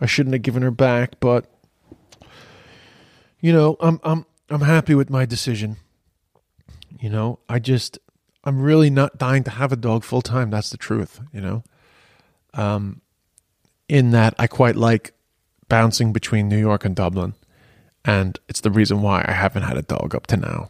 [0.02, 1.46] I shouldn't have given her back, but
[3.40, 5.78] you know, I'm I'm I'm happy with my decision.
[7.00, 8.00] You know, I just
[8.44, 10.50] I'm really not dying to have a dog full time.
[10.50, 11.64] That's the truth, you know.
[12.54, 13.02] Um
[13.88, 15.14] in that I quite like
[15.68, 17.34] bouncing between New York and Dublin,
[18.06, 20.70] and it's the reason why I haven't had a dog up to now.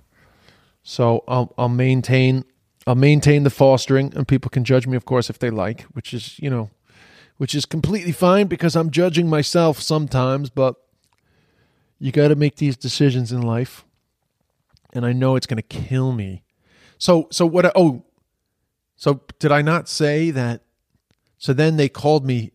[0.83, 2.45] So I'll I'll maintain
[2.88, 6.13] I'll maintain the fostering, and people can judge me, of course, if they like, which
[6.13, 6.69] is you know
[7.38, 10.75] which is completely fine because I'm judging myself sometimes, but
[11.99, 13.83] you got to make these decisions in life.
[14.93, 16.43] And I know it's going to kill me.
[16.97, 17.69] So, so what?
[17.75, 18.05] Oh,
[18.95, 20.61] so did I not say that?
[21.38, 22.53] So then they called me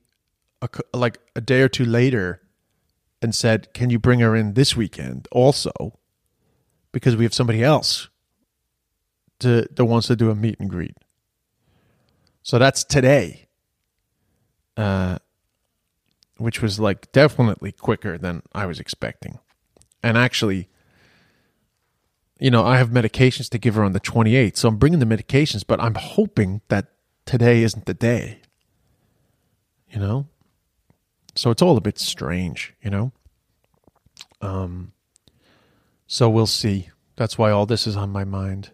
[0.63, 2.41] a, like a day or two later
[3.23, 5.99] and said, Can you bring her in this weekend also?
[6.93, 8.09] Because we have somebody else
[9.39, 10.97] to, that wants to do a meet and greet.
[12.43, 13.49] So that's today
[14.81, 15.19] uh,
[16.39, 19.39] which was like definitely quicker than I was expecting.
[20.03, 20.69] And actually,
[22.39, 25.05] you know, I have medications to give her on the 28th, so I'm bringing the
[25.05, 26.87] medications, but I'm hoping that
[27.27, 28.41] today isn't the day.
[29.91, 30.29] You know?
[31.37, 33.13] So it's all a bit strange, you know?
[34.41, 34.93] Um
[36.07, 36.91] so we'll see.
[37.17, 38.73] That's why all this is on my mind.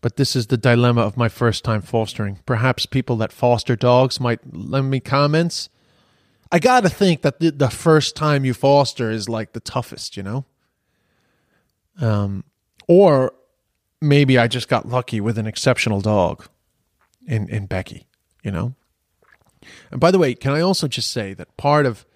[0.00, 2.38] But this is the dilemma of my first time fostering.
[2.46, 5.68] Perhaps people that foster dogs might lend me comments.
[6.52, 10.16] I got to think that the, the, first time you foster is like the toughest,
[10.16, 10.44] you know?
[12.00, 12.44] Um,
[12.86, 13.32] or
[14.00, 16.46] maybe I just got lucky with an exceptional dog
[17.26, 18.06] in, in Becky,
[18.42, 18.74] you know?
[19.90, 22.06] And by the way, can I also just say that part of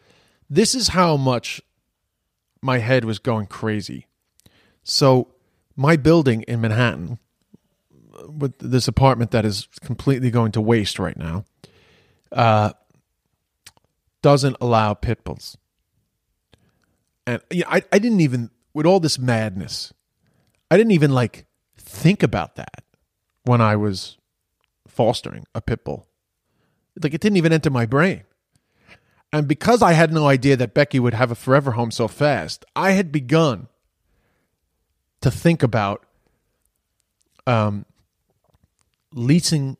[0.50, 1.60] this is how much
[2.60, 4.06] my head was going crazy.
[4.82, 5.28] So,
[5.76, 7.18] my building in Manhattan
[8.26, 11.44] with this apartment that is completely going to waste right now
[12.32, 12.72] uh,
[14.22, 15.56] doesn't allow pit bulls.
[17.26, 19.92] And you know, I, I didn't even, with all this madness,
[20.70, 21.46] I didn't even like
[21.76, 22.82] think about that
[23.44, 24.18] when I was
[24.88, 26.07] fostering a pit bull.
[27.02, 28.24] Like it didn't even enter my brain.
[29.32, 32.64] And because I had no idea that Becky would have a forever home so fast,
[32.74, 33.68] I had begun
[35.20, 36.04] to think about
[37.46, 37.84] um,
[39.12, 39.76] leasing,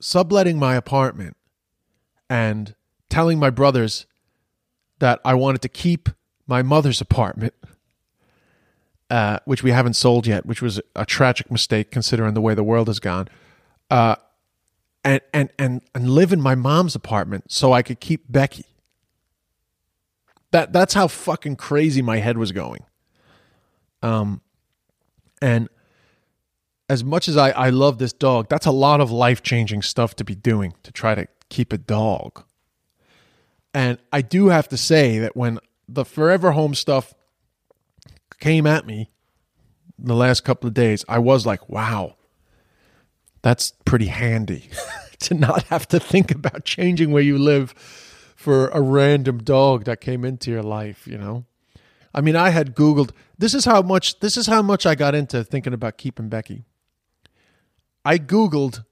[0.00, 1.36] subletting my apartment
[2.30, 2.74] and
[3.08, 4.06] telling my brothers
[5.00, 6.08] that I wanted to keep
[6.46, 7.54] my mother's apartment,
[9.10, 12.64] uh, which we haven't sold yet, which was a tragic mistake considering the way the
[12.64, 13.28] world has gone.
[13.90, 14.16] Uh,
[15.04, 18.64] and, and, and, and live in my mom's apartment so I could keep Becky.
[20.50, 22.84] That that's how fucking crazy my head was going.
[24.02, 24.40] Um,
[25.42, 25.68] and
[26.88, 30.14] as much as I, I love this dog, that's a lot of life changing stuff
[30.16, 32.44] to be doing to try to keep a dog.
[33.72, 37.14] And I do have to say that when the forever home stuff
[38.38, 39.10] came at me
[39.98, 42.16] the last couple of days, I was like, wow,
[43.44, 44.70] that's pretty handy
[45.18, 47.72] to not have to think about changing where you live
[48.34, 51.44] for a random dog that came into your life, you know?
[52.14, 55.14] I mean, I had Googled this is how much this is how much I got
[55.14, 56.64] into thinking about keeping Becky.
[58.02, 58.84] I Googled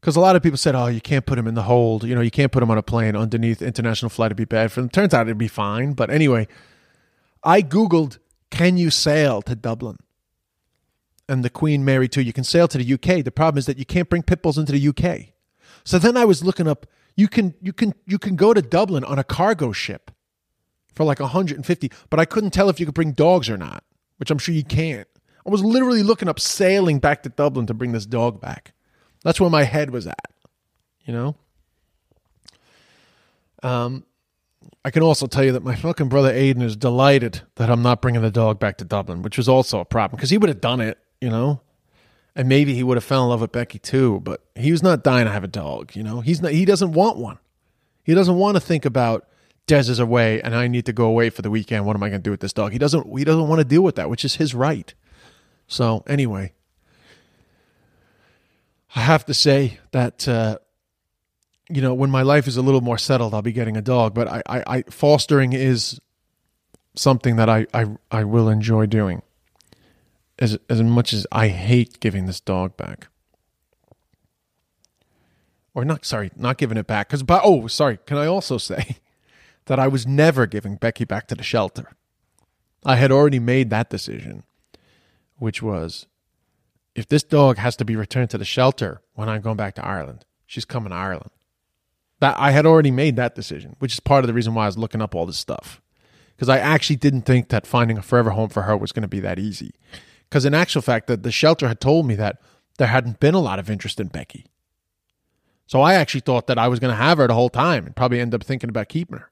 [0.00, 2.04] because a lot of people said, "Oh, you can't put him in the hold.
[2.04, 4.28] You know, you can't put him on a plane underneath international flight.
[4.28, 5.92] It'd be bad for him." Turns out it'd be fine.
[5.92, 6.46] But anyway,
[7.42, 8.18] I Googled,
[8.50, 9.96] "Can you sail to Dublin?"
[11.28, 12.22] And the Queen Mary 2.
[12.22, 13.24] You can sail to the UK.
[13.24, 15.32] The problem is that you can't bring pit bulls into the UK.
[15.84, 16.86] So then I was looking up.
[17.16, 20.10] You can you can you can go to Dublin on a cargo ship
[20.94, 23.84] for like 150, but I couldn't tell if you could bring dogs or not,
[24.16, 25.08] which I'm sure you can't.
[25.46, 28.72] I was literally looking up sailing back to Dublin to bring this dog back.
[29.22, 30.32] That's where my head was at,
[31.04, 31.36] you know?
[33.62, 34.04] Um,
[34.84, 38.02] I can also tell you that my fucking brother Aiden is delighted that I'm not
[38.02, 40.60] bringing the dog back to Dublin, which was also a problem because he would have
[40.60, 41.60] done it, you know?
[42.34, 45.02] And maybe he would have fell in love with Becky too, but he was not
[45.02, 46.20] dying to have a dog, you know?
[46.20, 47.38] He's not, he doesn't want one.
[48.04, 49.26] He doesn't want to think about
[49.66, 51.86] Des is away and I need to go away for the weekend.
[51.86, 52.72] What am I going to do with this dog?
[52.72, 54.94] He doesn't he doesn't want to deal with that, which is his right.
[55.66, 56.52] So anyway,
[58.94, 60.58] I have to say that uh,
[61.68, 64.14] you know when my life is a little more settled, I'll be getting a dog.
[64.14, 66.00] But I, I, I fostering is
[66.94, 69.22] something that I, I I will enjoy doing.
[70.38, 73.08] As as much as I hate giving this dog back,
[75.74, 78.98] or not sorry, not giving it back because but oh sorry, can I also say
[79.66, 81.92] that I was never giving Becky back to the shelter.
[82.84, 84.44] I had already made that decision
[85.38, 86.06] which was
[86.94, 89.84] if this dog has to be returned to the shelter when I'm going back to
[89.84, 91.30] Ireland, she's coming to Ireland.
[92.20, 94.66] That I had already made that decision, which is part of the reason why I
[94.66, 95.82] was looking up all this stuff.
[96.34, 99.08] Because I actually didn't think that finding a forever home for her was going to
[99.08, 99.74] be that easy.
[100.28, 102.40] Because in actual fact, that the shelter had told me that
[102.78, 104.46] there hadn't been a lot of interest in Becky.
[105.66, 107.96] So I actually thought that I was going to have her the whole time and
[107.96, 109.30] probably end up thinking about keeping her.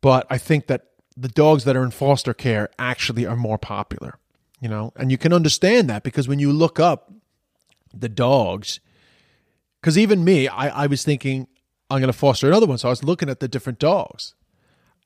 [0.00, 4.18] But I think that the dogs that are in foster care actually are more popular
[4.60, 7.12] you know, and you can understand that because when you look up
[7.92, 8.80] the dogs,
[9.80, 11.46] because even me, I, I was thinking
[11.90, 12.78] I'm going to foster another one.
[12.78, 14.34] So I was looking at the different dogs,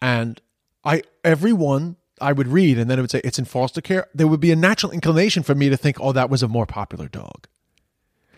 [0.01, 0.41] and
[0.85, 4.07] I every one I would read, and then it would say it's in foster care.
[4.15, 6.67] There would be a natural inclination for me to think, oh, that was a more
[6.67, 7.47] popular dog.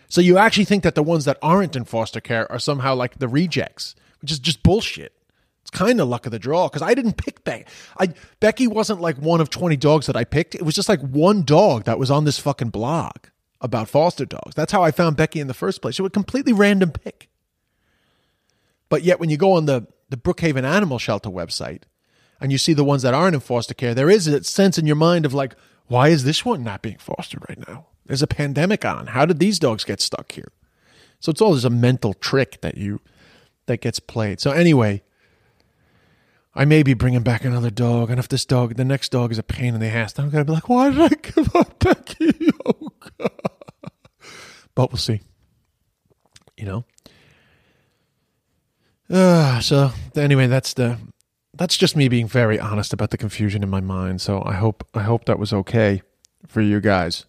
[0.07, 3.17] So you actually think that the ones that aren't in foster care are somehow like
[3.17, 5.13] the rejects, which is just bullshit
[5.61, 7.65] It's kind of luck of the draw because I didn't pick Becky.
[7.99, 10.53] I Becky wasn't like one of 20 dogs that I picked.
[10.53, 13.15] It was just like one dog that was on this fucking blog
[13.59, 14.53] about foster dogs.
[14.55, 15.97] That's how I found Becky in the first place.
[15.97, 17.29] It was a completely random pick.
[18.87, 21.85] But yet when you go on the the Brookhaven Animal Shelter website
[22.39, 24.85] and you see the ones that aren't in foster care, there is a sense in
[24.85, 25.55] your mind of like,
[25.87, 27.87] why is this one not being fostered right now?
[28.05, 29.07] There's a pandemic on.
[29.07, 30.51] How did these dogs get stuck here?
[31.19, 32.99] So it's always a mental trick that you
[33.65, 34.41] that gets played.
[34.41, 35.03] So anyway,
[36.53, 39.37] I may be bringing back another dog, and if this dog, the next dog is
[39.37, 41.79] a pain in the ass, then I'm gonna be like, why did I give up
[41.79, 42.51] Becky?
[44.75, 45.21] But we'll see.
[46.57, 46.85] You know.
[49.09, 50.97] Uh, so anyway, that's the
[51.55, 54.21] that's just me being very honest about the confusion in my mind.
[54.21, 56.01] So I hope I hope that was okay
[56.47, 57.25] for you guys.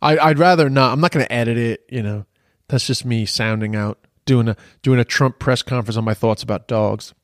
[0.00, 0.92] I, I'd rather not.
[0.92, 1.84] I'm not going to edit it.
[1.88, 2.26] You know,
[2.68, 6.42] that's just me sounding out, doing a doing a Trump press conference on my thoughts
[6.42, 7.14] about dogs.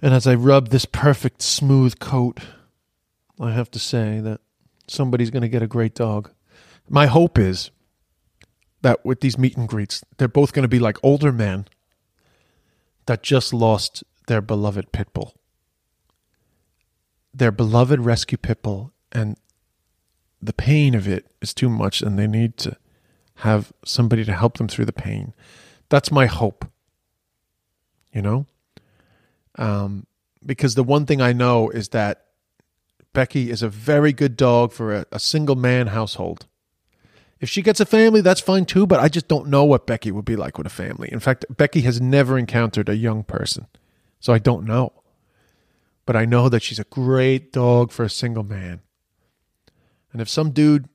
[0.00, 2.40] And as I rub this perfect smooth coat,
[3.38, 4.40] I have to say that
[4.88, 6.32] somebody's going to get a great dog.
[6.88, 7.70] My hope is
[8.80, 11.66] that with these meet and greets, they're both going to be like older men
[13.06, 15.34] that just lost their beloved pit bull.
[17.34, 19.36] Their beloved rescue pit bull, and
[20.40, 22.76] the pain of it is too much, and they need to
[23.36, 25.34] have somebody to help them through the pain.
[25.88, 26.66] That's my hope.
[28.12, 28.46] You know?
[29.56, 30.06] Um,
[30.44, 32.26] because the one thing I know is that
[33.12, 36.46] Becky is a very good dog for a, a single man household.
[37.42, 40.12] If she gets a family, that's fine too, but I just don't know what Becky
[40.12, 41.08] would be like with a family.
[41.10, 43.66] In fact, Becky has never encountered a young person,
[44.20, 44.92] so I don't know.
[46.06, 48.80] But I know that she's a great dog for a single man.
[50.12, 50.88] And if some dude,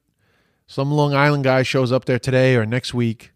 [0.68, 3.34] some Long Island guy shows up there today or next week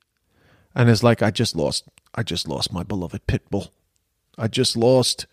[0.74, 3.74] and is like, I just lost, I just lost my beloved pit bull.
[4.38, 5.28] I just lost.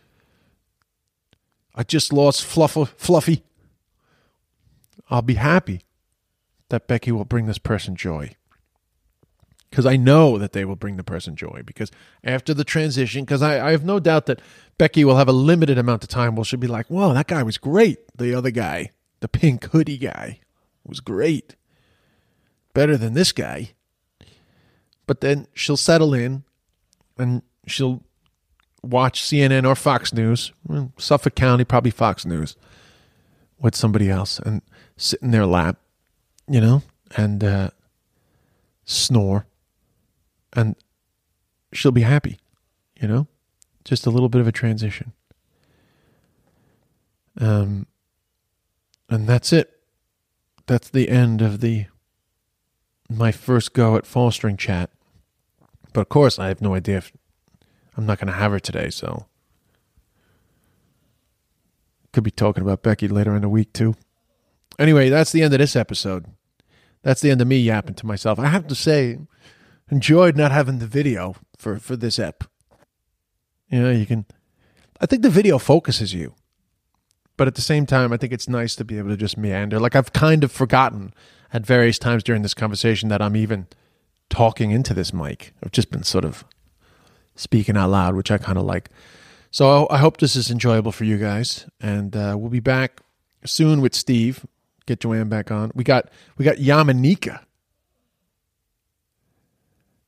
[1.77, 2.87] I just lost Fluffy.
[2.97, 3.45] Fluffy.
[5.09, 5.83] I'll be happy
[6.71, 8.35] that Becky will bring this person joy.
[9.71, 11.63] Because I know that they will bring the person joy.
[11.65, 11.91] Because
[12.25, 14.41] after the transition, because I, I have no doubt that
[14.79, 17.43] Becky will have a limited amount of time where she'll be like, whoa, that guy
[17.43, 17.99] was great.
[18.17, 20.41] The other guy, the pink hoodie guy,
[20.85, 21.55] was great.
[22.73, 23.73] Better than this guy.
[25.07, 26.45] But then she'll settle in
[27.19, 28.03] and she'll
[28.83, 30.53] watch CNN or Fox News,
[30.99, 32.57] Suffolk County, probably Fox News,
[33.59, 34.63] with somebody else and
[34.97, 35.79] sit in their lap,
[36.49, 36.83] you know,
[37.17, 37.71] and uh,
[38.85, 39.47] snore.
[40.53, 40.77] And
[41.73, 42.39] she'll be happy,
[43.01, 43.27] you know,
[43.85, 45.13] just a little bit of a transition.
[47.41, 47.87] Um,
[49.09, 49.79] and that's it.
[50.67, 51.87] That's the end of the
[53.11, 54.91] my first go at fostering chat.
[55.93, 57.13] But of course, I have no idea if
[57.97, 59.27] I'm not going to have her today, so
[62.13, 63.95] could be talking about Becky later in the week too.
[64.79, 66.27] Anyway, that's the end of this episode.
[67.09, 68.39] That's the end of me yapping to myself.
[68.39, 69.17] I have to say,
[69.91, 72.45] enjoyed not having the video for for this ep.
[73.71, 74.27] You know, you can.
[75.01, 76.35] I think the video focuses you,
[77.39, 79.81] but at the same time, I think it's nice to be able to just meander.
[79.81, 81.15] Like I've kind of forgotten
[81.51, 83.69] at various times during this conversation that I'm even
[84.29, 85.55] talking into this mic.
[85.65, 86.45] I've just been sort of
[87.37, 88.91] speaking out loud, which I kind of like.
[89.51, 93.01] So I hope this is enjoyable for you guys, and uh, we'll be back
[93.47, 94.45] soon with Steve.
[94.89, 95.71] Get Joanne back on.
[95.75, 96.09] We got
[96.39, 97.41] we got Yamaneika.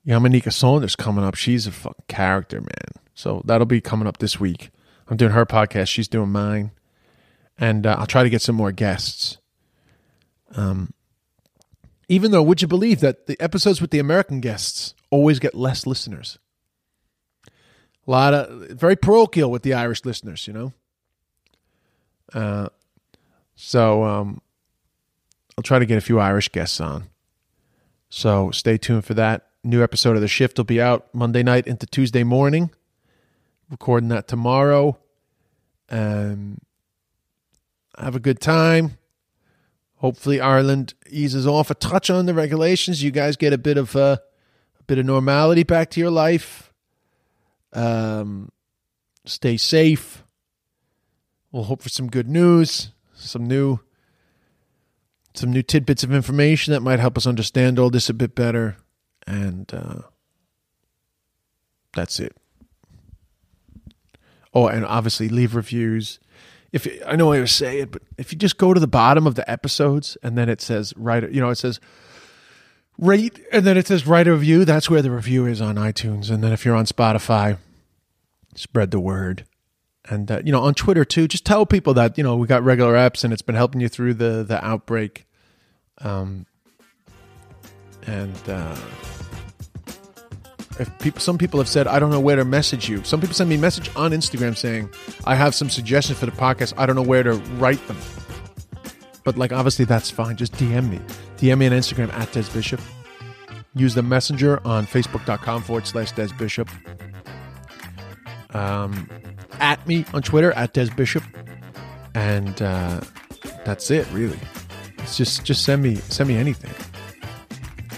[0.07, 1.35] Yamaneika Saunders coming up.
[1.35, 3.05] She's a fucking character, man.
[3.13, 4.71] So that'll be coming up this week.
[5.07, 5.89] I'm doing her podcast.
[5.89, 6.71] She's doing mine,
[7.59, 9.37] and uh, I'll try to get some more guests.
[10.57, 10.95] Um,
[12.09, 15.87] even though, would you believe that the episodes with the American guests always get less
[15.87, 16.39] listeners?
[17.47, 20.73] A lot of very parochial with the Irish listeners, you know.
[22.33, 22.71] Uh,
[23.55, 24.41] so um,
[25.57, 27.09] I'll try to get a few Irish guests on.
[28.09, 29.47] So stay tuned for that.
[29.63, 32.71] New episode of The Shift will be out Monday night into Tuesday morning.
[33.71, 34.99] Recording that tomorrow.
[35.91, 36.59] Um,
[37.99, 38.99] have a good time.
[39.97, 43.03] Hopefully Ireland eases off a touch on the regulations.
[43.03, 44.17] You guys get a bit of uh,
[44.79, 46.73] a bit of normality back to your life.
[47.73, 48.51] Um,
[49.27, 50.25] stay safe.
[51.53, 53.81] We'll hope for some good news, some new
[55.35, 58.77] some new tidbits of information that might help us understand all this a bit better.
[59.27, 60.03] And uh,
[61.95, 62.37] that's it.
[64.53, 66.19] Oh, and obviously leave reviews.
[66.73, 69.27] If I know I was say it, but if you just go to the bottom
[69.27, 71.81] of the episodes and then it says write, you know, it says
[72.99, 74.65] rate, and then it says write a review.
[74.65, 76.31] That's where the review is on iTunes.
[76.31, 77.59] And then if you're on Spotify,
[78.55, 79.45] spread the word.
[80.09, 82.63] And uh, you know, on Twitter too, just tell people that you know we got
[82.63, 85.27] regular apps and it's been helping you through the the outbreak.
[85.99, 86.47] Um,
[88.07, 88.77] and uh,
[90.81, 93.05] if people, some people have said, I don't know where to message you.
[93.05, 94.89] Some people send me a message on Instagram saying,
[95.27, 96.73] I have some suggestions for the podcast.
[96.79, 97.99] I don't know where to write them.
[99.23, 100.37] But like, obviously, that's fine.
[100.37, 100.99] Just DM me.
[101.37, 102.81] DM me on Instagram at Des Bishop.
[103.75, 106.69] Use the messenger on facebook.com forward slash Des Bishop.
[108.55, 109.09] Um,
[109.61, 111.23] at me on Twitter at Des Bishop.
[112.15, 113.01] And uh,
[113.65, 114.39] that's it, really.
[114.99, 116.73] It's just just send me send me anything.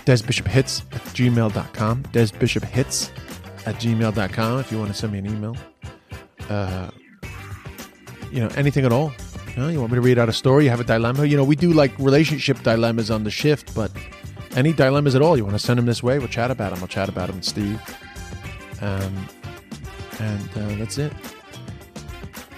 [0.04, 2.02] DesBishopHits at gmail.com.
[2.04, 3.10] DesBishopHits
[3.66, 5.56] at gmail.com if you want to send me an email.
[6.48, 6.90] Uh,
[8.30, 9.12] you know, anything at all.
[9.54, 10.64] You, know, you want me to read out a story?
[10.64, 11.26] You have a dilemma?
[11.26, 13.92] You know, we do like relationship dilemmas on the shift, but
[14.56, 16.18] any dilemmas at all, you want to send them this way?
[16.18, 16.80] We'll chat about them.
[16.82, 17.80] I'll chat about them with Steve.
[18.80, 19.28] Um,
[20.18, 21.12] and uh, that's it.